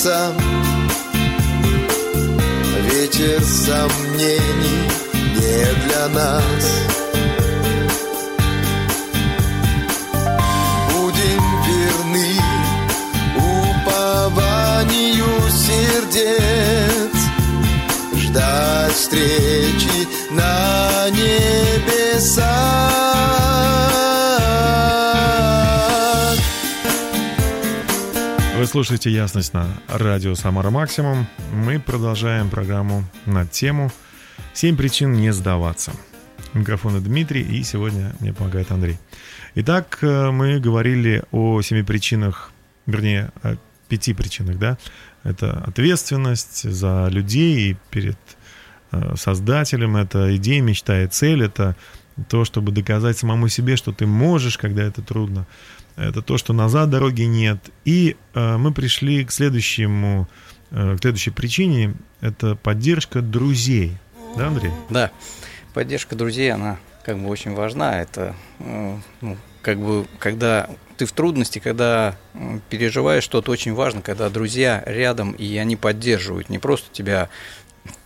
[0.00, 0.32] конца.
[2.90, 4.88] Ветер сомнений
[5.36, 6.64] не для нас.
[10.92, 12.32] Будем верны
[13.36, 17.16] упованию сердец,
[18.14, 19.49] ждать встречи
[28.70, 31.26] слушаете «Ясность» на радио «Самара Максимум».
[31.52, 33.90] Мы продолжаем программу на тему
[34.54, 35.90] «Семь причин не сдаваться».
[36.54, 38.96] Микрофон Дмитрий, и сегодня мне помогает Андрей.
[39.56, 42.52] Итак, э, мы говорили о семи причинах,
[42.86, 43.56] вернее, о
[43.88, 44.78] пяти причинах, да?
[45.24, 48.18] Это ответственность за людей и перед
[48.92, 51.74] э, создателем, это идея, мечта и цель, это
[52.28, 55.48] то, чтобы доказать самому себе, что ты можешь, когда это трудно.
[56.00, 57.58] Это то, что назад дороги нет.
[57.84, 60.28] И э, мы пришли к следующему,
[60.70, 61.94] э, к следующей причине.
[62.22, 63.98] Это поддержка друзей.
[64.36, 64.72] Да, Андрей?
[64.88, 65.10] Да,
[65.74, 68.00] поддержка друзей, она как бы очень важна.
[68.00, 74.00] Это э, ну, как бы, когда ты в трудности, когда м, переживаешь что-то очень важно,
[74.00, 77.28] когда друзья рядом, и они поддерживают, не просто тебя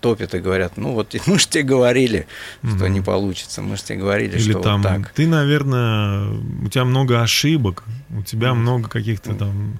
[0.00, 2.26] топят и говорят, ну вот мы же тебе говорили,
[2.60, 2.92] что Мгм.
[2.92, 5.12] не получится, мы же тебе говорили, Или что там, вот так.
[5.12, 6.28] ты, наверное,
[6.62, 7.84] у тебя много ошибок,
[8.16, 9.78] у тебя много каких-то там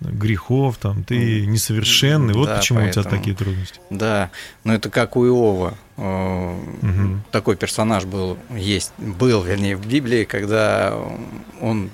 [0.00, 3.80] грехов, там, ты несовершенный, вот Да, почему у тебя поэтому- такие трудности.
[3.90, 4.30] Да,
[4.64, 5.74] но это как у Иова.
[5.96, 7.22] Мгм.
[7.30, 10.96] Такой персонаж был, есть, был, вернее, в Библии, когда
[11.60, 11.88] он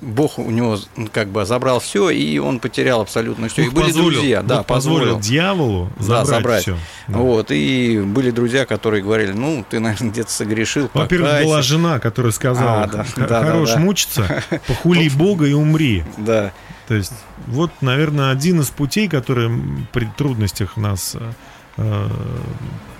[0.00, 0.78] Бог у него
[1.12, 3.62] как бы забрал все, и он потерял абсолютно все.
[3.62, 5.20] и Бог были позволил- друзья, да, позволил позволил.
[5.20, 6.62] дьяволу Да, забрать, забрать.
[6.62, 6.76] все.
[7.08, 12.32] Вот, и были друзья, которые говорили, ну, ты, наверное, где-то согрешил, Во-первых, была жена, которая
[12.32, 13.78] сказала, А, да, «Х- да, да, хорош да.
[13.80, 16.04] мучиться, похули Бога и умри.
[16.16, 16.52] Да,
[16.86, 17.12] То есть,
[17.46, 19.50] вот, наверное, один из путей, который
[19.92, 21.32] при трудностях нас э,
[21.76, 22.08] э,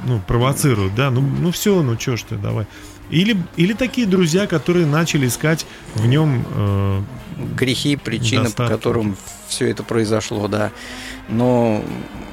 [0.05, 2.67] ну, провоцируют, да, ну, ну все, ну что ж ты, давай.
[3.11, 7.03] Или, или такие друзья, которые начали искать в нем э,
[7.57, 8.77] грехи, причины, по Достаточно.
[8.77, 9.17] которым
[9.49, 10.73] все это произошло, да.
[11.29, 11.83] Но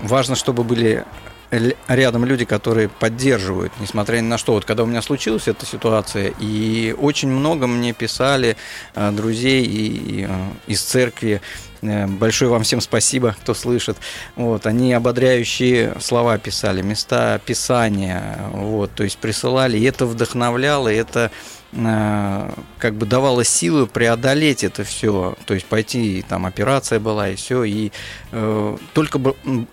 [0.04, 1.06] важно, чтобы были
[1.52, 4.54] рядом люди, которые поддерживают, несмотря ни на что.
[4.54, 8.58] Вот когда у меня случилась эта ситуация, и очень много мне писали
[8.96, 11.42] э, друзей и, и, э, из церкви,
[11.86, 13.98] Э, Большое вам всем спасибо, кто слышит.
[14.36, 20.96] Вот, они ободряющие слова писали, места писания, вот, то есть присылали, и это вдохновляло, и
[20.96, 21.32] это
[21.76, 27.64] как бы давало силы преодолеть это все, то есть пойти, там операция была и все,
[27.66, 27.92] и
[28.32, 29.20] э, только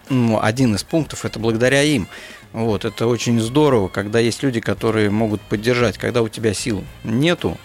[0.09, 2.09] ну, один из пунктов это благодаря им.
[2.53, 7.57] Вот, это очень здорово, когда есть люди, которые могут поддержать, когда у тебя сил нету,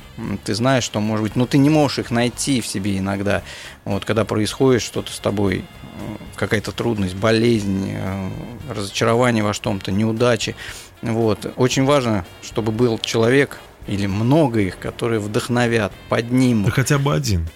[0.46, 3.44] ты знаешь, что, может быть, но ты не можешь их найти в себе иногда.
[3.86, 8.30] Вот, когда происходит что-то с тобой, э, какая-то трудность, болезнь, э,
[8.70, 10.56] разочарование во что-то, неудачи.
[11.02, 11.52] Вот.
[11.58, 16.74] Очень важно, чтобы был человек или много их, которые вдохновят, да поднимут.
[16.74, 17.48] хотя бы один.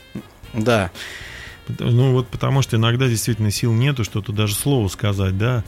[0.54, 0.92] Да,
[1.80, 5.64] Ну вот потому что иногда действительно сил нету что-то даже слово сказать, да.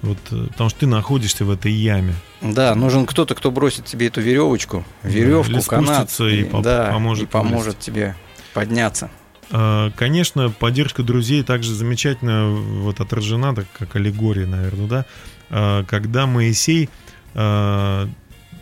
[0.00, 2.14] Вот, э, потому что ты находишься в этой яме.
[2.40, 6.90] да, нужен кто-то, кто бросит тебе эту веревочку, веревку, или канат, спустится и по- да,
[6.92, 8.14] поможет и поможет тебе
[8.54, 9.10] подняться.
[9.50, 15.04] э, конечно, поддержка друзей также замечательно вот отражена, так как аллегория, наверное, да,
[15.50, 16.90] Э, когда Моисей,
[17.34, 18.06] э,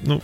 [0.03, 0.23] ну,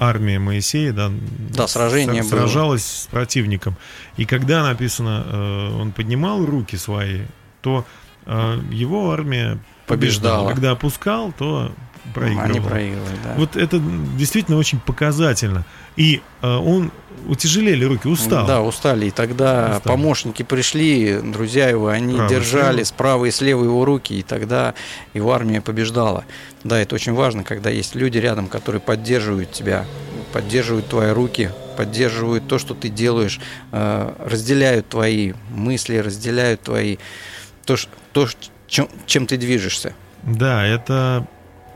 [0.00, 1.12] армия Моисея, да,
[1.54, 2.40] Да, сражение с- было.
[2.40, 3.76] сражалась с противником.
[4.16, 7.20] И когда написано, э, он поднимал руки свои,
[7.62, 7.84] то
[8.26, 10.46] э, его армия побеждала.
[10.46, 10.48] Побеждала.
[10.50, 11.70] Когда опускал, то
[12.14, 12.44] проигрывал.
[12.50, 13.34] Они проигрывали, да.
[13.36, 13.80] Вот это
[14.16, 15.64] действительно очень показательно.
[15.96, 16.90] И э, он
[17.26, 18.46] утяжелели руки, устал.
[18.46, 19.06] Да, устали.
[19.06, 19.82] И тогда Устали.
[19.82, 22.84] помощники пришли, друзья его, они Правый, держали слева.
[22.86, 24.74] справа и слева его руки, и тогда
[25.12, 26.24] его армия побеждала.
[26.64, 29.84] Да, это очень важно, когда есть люди рядом, которые поддерживают тебя,
[30.32, 33.38] поддерживают твои руки, поддерживают то, что ты делаешь,
[33.72, 36.96] э, разделяют твои мысли, разделяют твои
[37.66, 38.26] то, ш- то
[38.66, 39.92] чем, чем ты движешься.
[40.22, 41.26] Да, это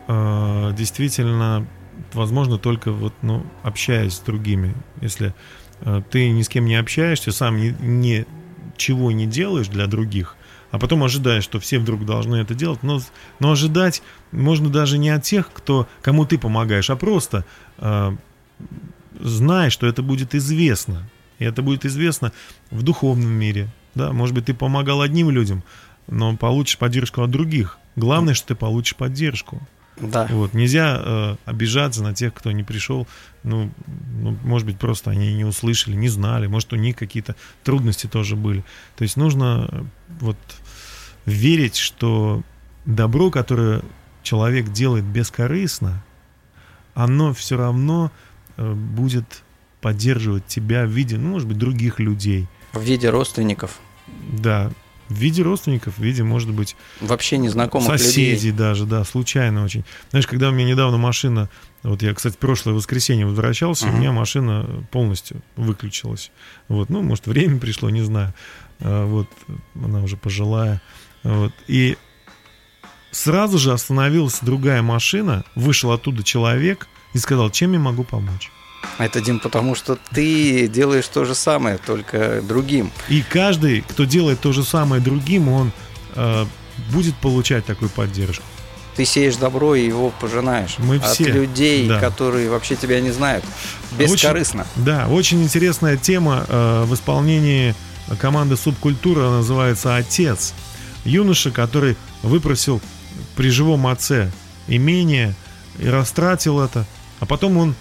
[0.08, 1.66] э, действительно
[2.12, 4.74] возможно только вот, ну, общаясь с другими.
[5.00, 5.34] Если
[5.80, 8.26] э, ты ни с кем не общаешься, сам ни,
[8.74, 10.36] ничего не делаешь для других,
[10.70, 13.00] а потом ожидаешь, что все вдруг должны это делать, но,
[13.38, 14.02] но ожидать
[14.32, 17.44] можно даже не от тех, кто, кому ты помогаешь, а просто
[17.78, 18.16] э,
[19.20, 21.08] зная, что это будет известно.
[21.38, 22.32] И это будет известно
[22.70, 23.68] в духовном мире.
[23.94, 25.62] Да, может быть, ты помогал одним людям,
[26.08, 27.78] но получишь поддержку от других.
[27.96, 29.60] Главное, что ты получишь поддержку.
[29.96, 30.26] Да.
[30.30, 30.54] Вот.
[30.54, 33.06] Нельзя э, обижаться на тех, кто не пришел.
[33.42, 33.70] Ну,
[34.20, 36.46] ну, может быть, просто они не услышали, не знали.
[36.46, 38.64] Может, у них какие-то трудности тоже были.
[38.96, 39.82] То есть нужно э,
[40.20, 40.38] вот
[41.26, 42.42] верить, что
[42.84, 43.82] добро, которое
[44.22, 46.02] человек делает бескорыстно,
[46.94, 48.10] оно все равно
[48.56, 49.42] э, будет
[49.80, 52.46] поддерживать тебя в виде, ну, может быть, других людей.
[52.72, 53.78] В виде родственников,
[54.32, 54.72] Да,
[55.08, 58.50] в виде родственников, в виде, может быть, вообще незнакомых соседей людей.
[58.52, 59.84] даже, да, случайно очень.
[60.10, 61.50] Знаешь, когда у меня недавно машина,
[61.82, 63.98] вот я, кстати, прошлое воскресенье возвращался, у Мгм.
[63.98, 66.30] меня машина полностью выключилась.
[66.68, 68.32] Вот, ну, может, время пришло, не знаю.
[68.80, 69.28] А, Вот,
[69.74, 70.80] она уже пожилая.
[71.22, 71.96] Вот, и
[73.10, 78.50] сразу же остановилась другая машина, вышел оттуда человек и сказал, чем я могу помочь.
[78.98, 82.92] Это, Дим, потому что ты делаешь то же самое, только другим.
[83.08, 85.72] И каждый, кто делает то же самое другим, он
[86.14, 86.44] э,
[86.90, 88.44] будет получать такую поддержку.
[88.96, 90.76] Ты сеешь добро и его пожинаешь.
[90.78, 91.98] Мы От все, людей, да.
[91.98, 93.44] которые вообще тебя не знают.
[93.98, 94.66] Бескорыстно.
[94.76, 97.74] Да, очень интересная тема э, в исполнении
[98.20, 100.54] команды Субкультура называется «Отец».
[101.04, 102.80] Юноша, который выпросил
[103.36, 104.30] при живом отце
[104.68, 105.34] имение
[105.78, 106.86] и растратил это,
[107.20, 107.74] а потом он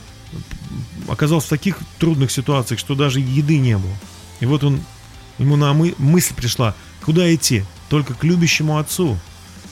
[1.07, 3.93] оказался в таких трудных ситуациях, что даже еды не было.
[4.39, 4.79] И вот он,
[5.37, 7.63] ему на мы- мысль пришла, куда идти?
[7.89, 9.17] Только к любящему отцу,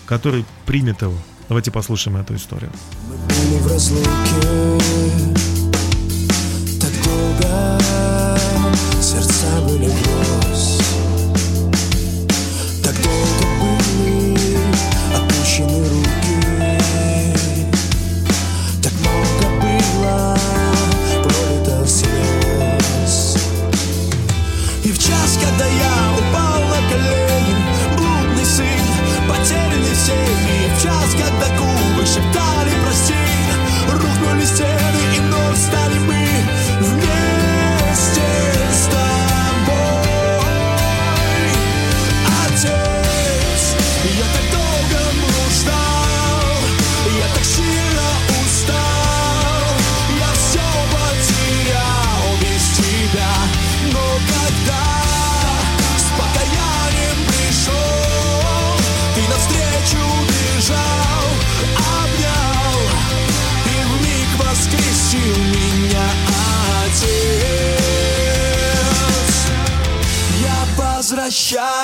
[0.05, 1.17] который примет его.
[1.49, 2.71] Давайте послушаем эту историю.
[3.27, 4.07] были в разлуке
[6.79, 7.79] Так долго
[9.01, 10.79] сердца были врозь
[12.83, 14.37] Так долго были
[15.13, 16.20] опущены руки
[25.11, 27.55] час, когда я упал на колени.
[27.97, 28.85] Блудный сын,
[29.27, 30.59] потерянный в сети.
[30.75, 33.13] В час, когда губы шептали прости
[33.91, 36.30] Рухнули стены и вновь стали мы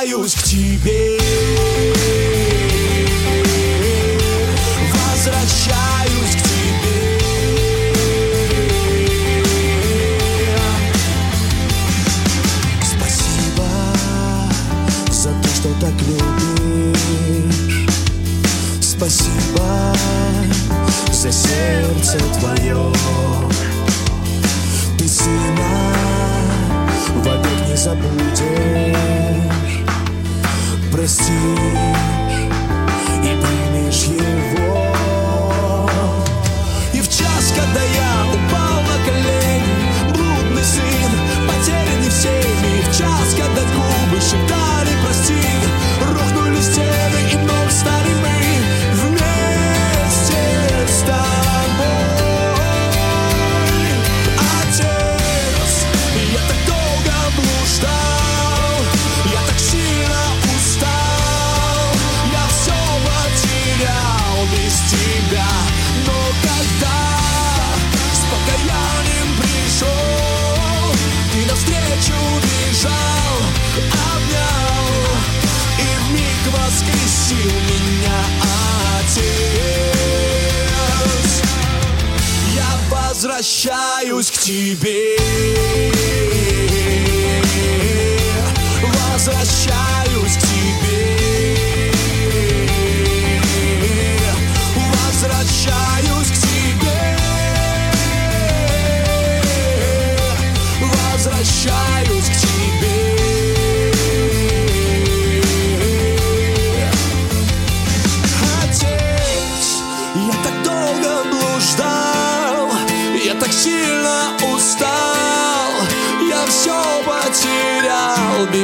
[0.08, 1.37] возвращаюсь к тебе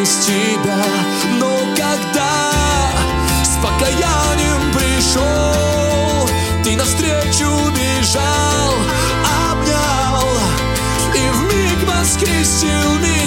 [0.04, 0.84] без тебя
[1.40, 2.52] Но когда
[3.42, 6.28] с покаянием пришел
[6.64, 8.74] Ты навстречу бежал,
[9.50, 10.28] обнял
[11.16, 13.23] И вмиг воскресил меня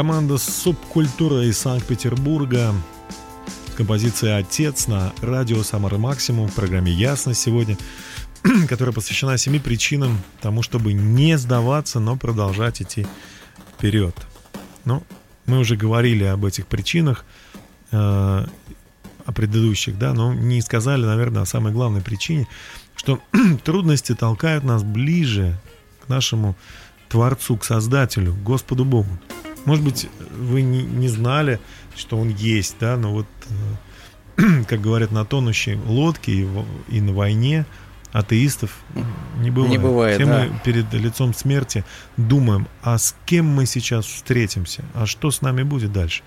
[0.00, 2.74] Команда субкультура из Санкт-Петербурга.
[3.76, 7.76] Композиция «Отец» на радио «Самара Максимум» в программе «Ясность» сегодня,
[8.70, 13.06] которая посвящена семи причинам тому, чтобы не сдаваться, но продолжать идти
[13.76, 14.16] вперед.
[14.86, 15.02] Ну,
[15.44, 17.26] мы уже говорили об этих причинах,
[17.92, 22.48] э, о предыдущих, да, но не сказали, наверное, о самой главной причине,
[22.96, 23.20] что
[23.64, 25.60] трудности толкают нас ближе
[26.02, 26.56] к нашему
[27.10, 29.18] Творцу, к Создателю, к Господу Богу.
[29.64, 31.60] Может быть, вы не, не знали,
[31.96, 33.26] что Он есть, да, но вот,
[34.38, 36.48] э, как говорят, на тонущей лодке и,
[36.88, 37.66] и на войне
[38.12, 38.80] атеистов
[39.38, 39.70] не бывает.
[39.70, 40.44] Не бывает, Все да.
[40.44, 41.84] мы перед лицом смерти
[42.16, 46.22] думаем, а с кем мы сейчас встретимся, а что с нами будет дальше.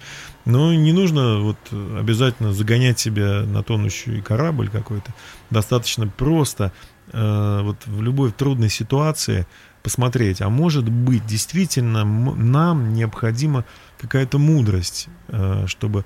[0.46, 5.14] Но не нужно вот обязательно загонять себя на тонущий корабль какой-то.
[5.50, 6.72] Достаточно просто
[7.12, 9.46] э, вот в любой трудной ситуации
[9.84, 13.66] посмотреть, а может быть действительно нам необходима
[14.00, 16.06] какая-то мудрость, э, чтобы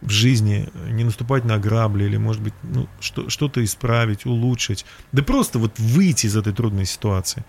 [0.00, 4.86] в жизни не наступать на грабли или, может быть, ну, что, что-то исправить, улучшить.
[5.12, 7.44] Да просто вот выйти из этой трудной ситуации.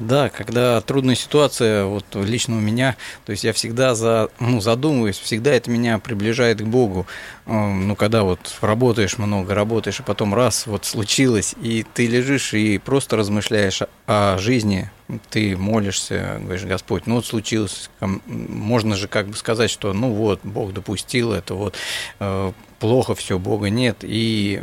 [0.00, 2.96] Да, когда трудная ситуация, вот лично у меня,
[3.26, 7.06] то есть я всегда за, ну, задумываюсь, всегда это меня приближает к Богу.
[7.46, 12.54] Эм, Ну, когда вот работаешь много, работаешь, и потом раз, вот случилось, и ты лежишь
[12.54, 14.90] и просто размышляешь о- жизни,
[15.28, 17.90] ты молишься, говоришь, Господь, ну вот случилось,
[18.26, 21.74] можно же как бы сказать, что ну вот, Бог допустил это, вот,
[22.20, 24.62] э, плохо все, Бога нет, и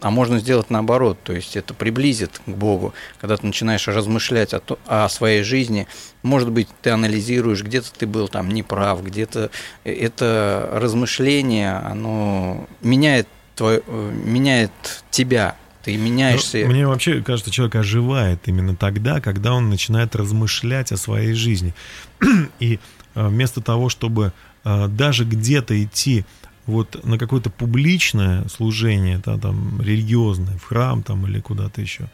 [0.00, 4.60] а можно сделать наоборот, то есть это приблизит к Богу, когда ты начинаешь размышлять о,
[4.60, 5.86] то- о своей жизни.
[6.22, 9.50] Может быть, ты анализируешь, где-то ты был там неправ, где-то
[9.84, 14.70] это размышление, оно меняет, твое, э, меняет
[15.10, 16.58] тебя, ты меняешься.
[16.58, 21.74] Ну, Мне вообще кажется, человек оживает именно тогда, когда он начинает размышлять о своей жизни.
[22.58, 22.80] И
[23.14, 24.32] э, вместо того, чтобы
[24.64, 26.26] э, даже где-то идти
[26.66, 32.08] вот на какое-то публичное служение, да, там, религиозное, в храм там или куда-то еще,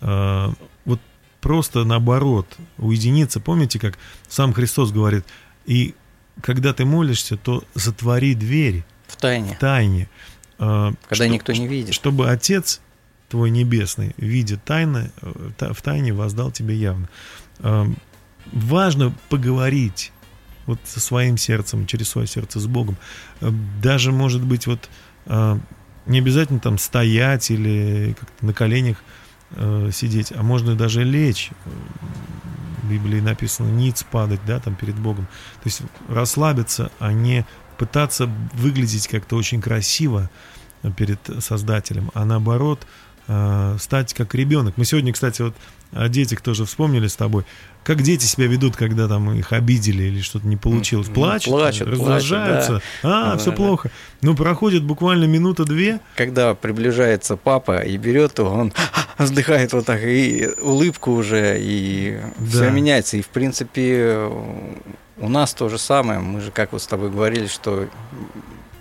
[0.00, 0.48] э,
[0.84, 1.00] вот
[1.40, 2.46] просто наоборот,
[2.78, 3.40] уединиться.
[3.40, 3.98] Помните, как
[4.28, 5.24] сам Христос говорит,
[5.66, 5.94] и
[6.42, 10.08] когда ты молишься, то затвори дверь в тайне, в тайне.
[10.58, 11.94] э, когда что- никто не видит.
[11.94, 12.80] чтобы Отец
[13.28, 17.08] твой небесный, видя тайно, э, в тайне воздал тебе явно.
[17.60, 17.96] Эм,
[18.52, 20.12] Важно поговорить
[20.66, 22.96] вот со своим сердцем, через свое сердце с Богом.
[23.40, 23.50] Э,
[23.82, 24.88] Даже, может быть, вот
[25.26, 25.58] э,
[26.06, 28.98] не обязательно там стоять или как-то на коленях
[29.50, 31.50] э, сидеть, а можно даже лечь.
[32.82, 35.26] В Библии написано ниц падать, да, там перед Богом.
[35.62, 37.46] То есть расслабиться, а не
[37.78, 40.30] пытаться выглядеть как-то очень красиво
[40.96, 42.86] перед Создателем, а наоборот
[43.78, 44.76] стать как ребенок.
[44.76, 45.56] Мы сегодня, кстати, вот
[45.92, 47.46] о детях тоже вспомнили с тобой.
[47.84, 51.08] Как дети себя ведут, когда там их обидели или что-то не получилось?
[51.08, 52.68] Плачут, плачут, раздражаются.
[52.70, 53.56] плачут, А, Да, все да.
[53.56, 53.90] плохо.
[54.22, 56.00] Ну, проходит буквально минута-две.
[56.16, 58.72] Когда приближается папа и берет его, он
[59.18, 62.46] вздыхает вот так, и улыбку уже, и Да.
[62.48, 63.18] все меняется.
[63.18, 64.30] И, в принципе,
[65.18, 66.20] у нас то же самое.
[66.20, 67.86] Мы же, как вот с тобой говорили, что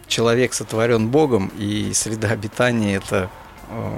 [0.07, 3.29] человек сотворен Богом, и среда обитания– это
[3.69, 3.97] э,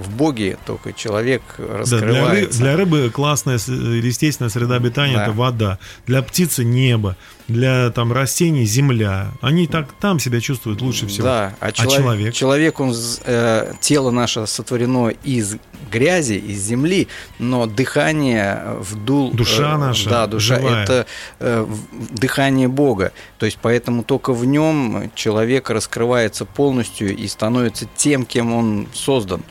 [0.00, 2.58] в Боге только человек Да, для, ры- раскрывается.
[2.58, 5.22] для рыбы классная естественная среда обитания Да.
[5.24, 5.78] это вода.
[6.06, 7.16] Для птицы небо.
[7.48, 9.32] Для там растений земля.
[9.40, 11.24] Они так там себя чувствуют лучше всего.
[11.26, 12.00] Да, а, человек?
[12.00, 12.94] человек, человек, он,
[13.24, 15.56] э, тело наше сотворено из
[15.90, 17.08] грязи, из земли,
[17.40, 19.32] но дыхание вдул...
[19.32, 20.84] Душа э, наша Да, душа, живая.
[20.84, 21.06] это
[21.40, 21.66] э,
[22.12, 23.12] дыхание Бога.
[23.38, 29.42] То есть, поэтому только в нем человек раскрывается полностью и становится тем, кем он создан.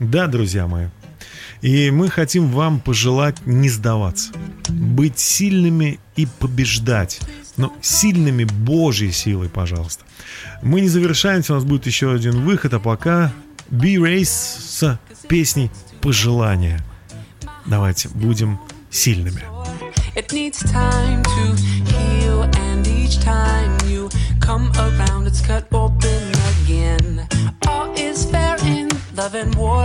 [0.00, 0.86] Да, друзья мои.
[1.60, 4.32] И мы хотим вам пожелать не сдаваться,
[4.70, 7.20] быть сильными и побеждать,
[7.58, 10.04] но сильными Божьей силой, пожалуйста.
[10.62, 13.30] Мы не завершаемся, у нас будет еще один выход, а пока
[13.68, 14.98] B-Race с
[15.28, 15.70] песней
[16.00, 16.82] «Пожелания».
[17.66, 18.58] Давайте будем
[18.90, 19.42] сильными.
[20.16, 21.54] It needs time to
[21.92, 24.08] heal, and each time you
[24.40, 26.32] come around, it's cut open
[26.64, 27.28] again.
[29.20, 29.84] Love and war.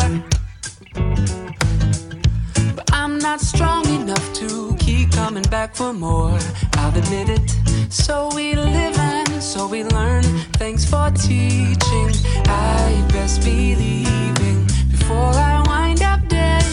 [2.75, 6.39] But I'm not strong enough to keep coming back for more.
[6.77, 7.45] I'll admit it.
[7.89, 10.23] So we live and so we learn.
[10.61, 12.11] Thanks for teaching.
[12.47, 14.59] I best be leaving
[14.91, 16.63] before I wind up dead.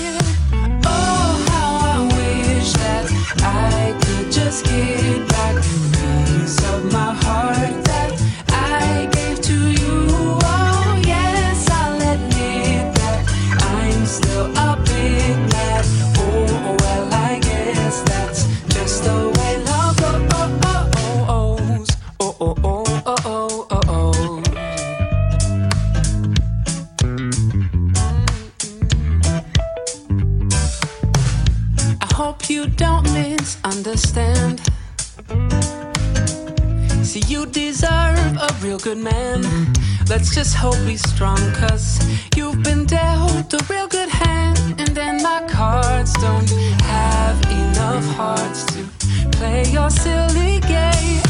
[0.87, 3.05] Oh, how I wish that
[3.43, 7.92] I could just get back the piece of my heart
[34.03, 34.61] misunderstand.
[37.05, 39.43] See, you deserve a real good man.
[40.09, 42.01] Let's just hope he's strong, cause
[42.37, 44.59] you've been dealt a real good hand.
[44.79, 46.51] And then my cards don't
[46.83, 48.85] have enough hearts to
[49.33, 51.21] play your silly game.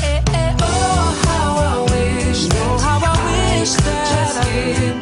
[0.61, 5.02] Oh, how I wish, oh, how I wish that I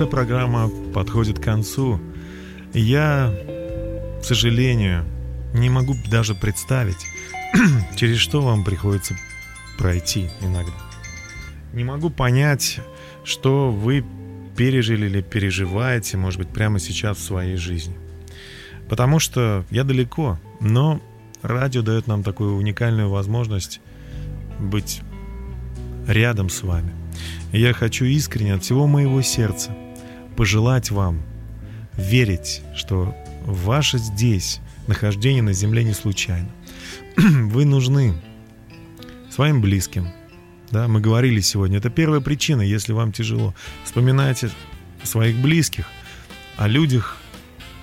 [0.00, 2.00] наша программа подходит к концу.
[2.72, 3.34] Я,
[4.22, 5.04] к сожалению,
[5.52, 7.04] не могу даже представить,
[7.96, 9.14] через что вам приходится
[9.76, 10.72] пройти иногда.
[11.74, 12.80] Не могу понять,
[13.24, 14.02] что вы
[14.56, 17.94] пережили или переживаете, может быть, прямо сейчас в своей жизни.
[18.88, 20.98] Потому что я далеко, но
[21.42, 23.82] радио дает нам такую уникальную возможность
[24.58, 25.02] быть
[26.06, 26.94] рядом с вами.
[27.52, 29.76] Я хочу искренне от всего моего сердца
[30.36, 31.22] пожелать вам
[31.96, 33.14] верить, что
[33.44, 36.48] ваше здесь нахождение на земле не случайно.
[37.16, 38.14] Вы нужны
[39.30, 40.08] своим близким.
[40.70, 43.54] Да, мы говорили сегодня, это первая причина, если вам тяжело.
[43.84, 44.50] Вспоминайте
[45.02, 45.86] своих близких,
[46.56, 47.16] о людях,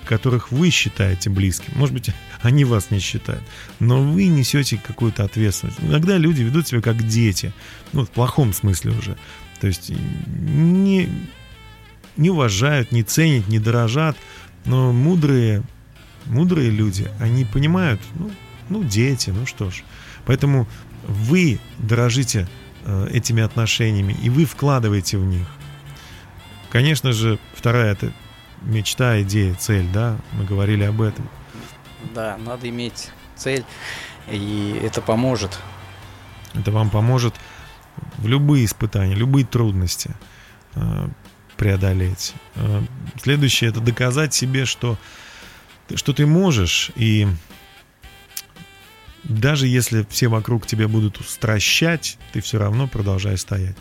[0.04, 1.72] которых вы считаете близким.
[1.76, 2.10] Может быть,
[2.42, 3.42] они вас не считают,
[3.78, 5.78] но вы несете какую-то ответственность.
[5.82, 7.52] Иногда люди ведут себя как дети,
[7.92, 9.16] ну, в плохом смысле уже.
[9.60, 11.08] То есть не,
[12.18, 14.16] не уважают, не ценят, не дорожат,
[14.66, 15.62] но мудрые,
[16.26, 18.30] мудрые люди, они понимают, ну,
[18.68, 19.82] ну, дети, ну что ж.
[20.26, 20.66] Поэтому
[21.06, 22.46] вы дорожите
[22.84, 25.46] э, этими отношениями, и вы вкладываете в них.
[26.70, 28.12] Конечно же, вторая это
[28.62, 31.28] мечта, идея, цель, да, мы говорили об этом.
[32.14, 33.64] Да, надо иметь цель,
[34.30, 35.58] и это поможет.
[36.54, 37.34] Это вам поможет
[38.18, 40.10] в любые испытания, любые трудности
[40.74, 41.08] э,
[41.58, 42.32] преодолеть.
[42.54, 42.82] Э,
[43.22, 44.96] следующее это доказать себе, что,
[45.94, 47.26] что ты можешь, и
[49.24, 53.76] даже если все вокруг тебя будут стращать, ты все равно продолжай стоять.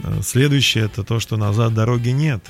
[0.00, 2.44] Э, Следующее это то, что назад дороги нет.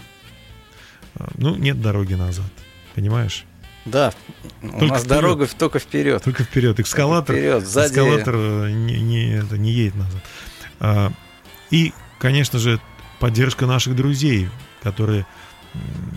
[1.14, 2.50] Э, Ну, нет дороги назад.
[2.94, 3.44] Понимаешь?
[3.84, 4.12] Да,
[4.62, 5.08] у Только нас вперед.
[5.20, 6.22] дорога только вперед.
[6.24, 6.80] Только вперед.
[6.80, 11.12] Эскалатор, вперед, сзади- эскалатор э, не, не, это, не едет назад.
[11.70, 12.80] И, конечно же,
[13.18, 14.48] поддержка наших друзей,
[14.82, 15.26] которые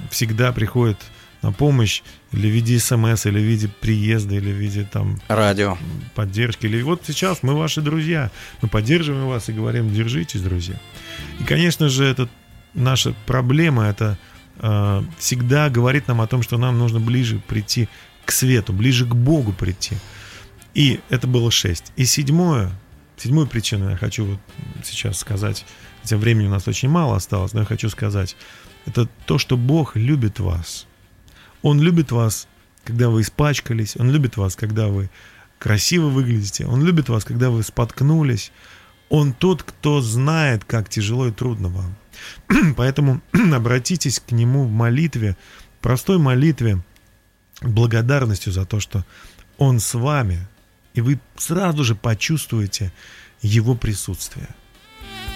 [0.10, 0.98] всегда приходят
[1.42, 5.78] на помощь или в виде смс, или в виде приезда, или в виде там Радио.
[6.16, 6.66] поддержки.
[6.66, 8.32] Или вот сейчас мы ваши друзья,
[8.62, 10.76] мы поддерживаем вас и говорим, держитесь, друзья.
[11.40, 12.28] И, конечно же, это
[12.74, 14.18] наша проблема, это
[14.58, 17.88] э, всегда говорит нам о том, что нам нужно ближе прийти
[18.26, 19.96] к свету, ближе к Богу прийти.
[20.74, 21.92] И это было шесть.
[21.96, 22.72] И седьмое,
[23.18, 24.40] седьмую причину я хочу вот
[24.84, 25.66] сейчас сказать,
[26.10, 28.36] хотя времени у нас очень мало осталось, но я хочу сказать,
[28.88, 30.88] это то, что Бог любит вас.
[31.62, 32.48] Он любит вас,
[32.84, 35.12] когда вы испачкались, Он любит вас, когда вы
[35.60, 38.52] красиво выглядите, Он любит вас, когда вы споткнулись.
[39.10, 41.96] Он тот, кто знает, как тяжело и трудно вам.
[42.76, 43.22] Поэтому
[43.54, 45.38] обратитесь к Нему в молитве,
[45.80, 46.82] простой молитве,
[47.62, 49.06] благодарностью за то, что
[49.60, 50.48] Он с вами,
[50.96, 52.92] и вы сразу же почувствуете
[53.44, 54.48] Его присутствие.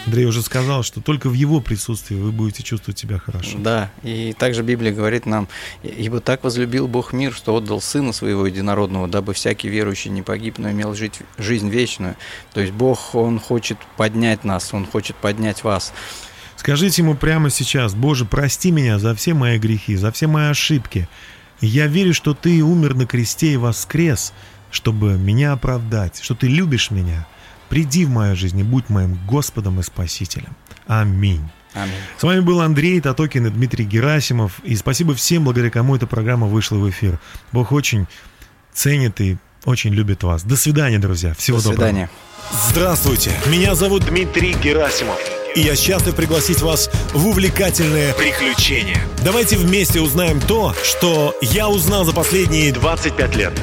[0.05, 3.57] Андрей уже сказал, что только в Его присутствии вы будете чувствовать себя хорошо.
[3.57, 5.47] Да, и также Библия говорит нам,
[5.81, 10.57] ибо так возлюбил Бог мир, что отдал Сына Своего Единородного, дабы всякий верующий не погиб,
[10.57, 12.15] но имел жить, жизнь вечную.
[12.53, 15.93] То есть Бог, Он хочет поднять нас, Он хочет поднять вас.
[16.57, 21.07] Скажите ему прямо сейчас, Боже, прости меня за все мои грехи, за все мои ошибки.
[21.61, 24.33] Я верю, что Ты умер на кресте и воскрес,
[24.69, 27.25] чтобы меня оправдать, что Ты любишь меня.
[27.69, 30.55] Приди в мою жизнь и будь моим Господом и Спасителем.
[30.87, 31.41] Аминь.
[31.73, 31.93] Аминь.
[32.19, 34.59] С вами был Андрей Татокин и Дмитрий Герасимов.
[34.63, 37.19] И спасибо всем, благодаря кому эта программа вышла в эфир.
[37.51, 38.05] Бог очень
[38.73, 40.43] ценит и очень любит вас.
[40.43, 41.33] До свидания, друзья.
[41.33, 41.79] Всего До доброго.
[41.87, 42.09] свидания.
[42.69, 45.17] Здравствуйте, меня зовут Дмитрий Герасимов.
[45.55, 49.01] и я счастлив пригласить вас в увлекательное Приключения.
[49.23, 53.53] Давайте вместе узнаем то, что я узнал за последние 25 лет.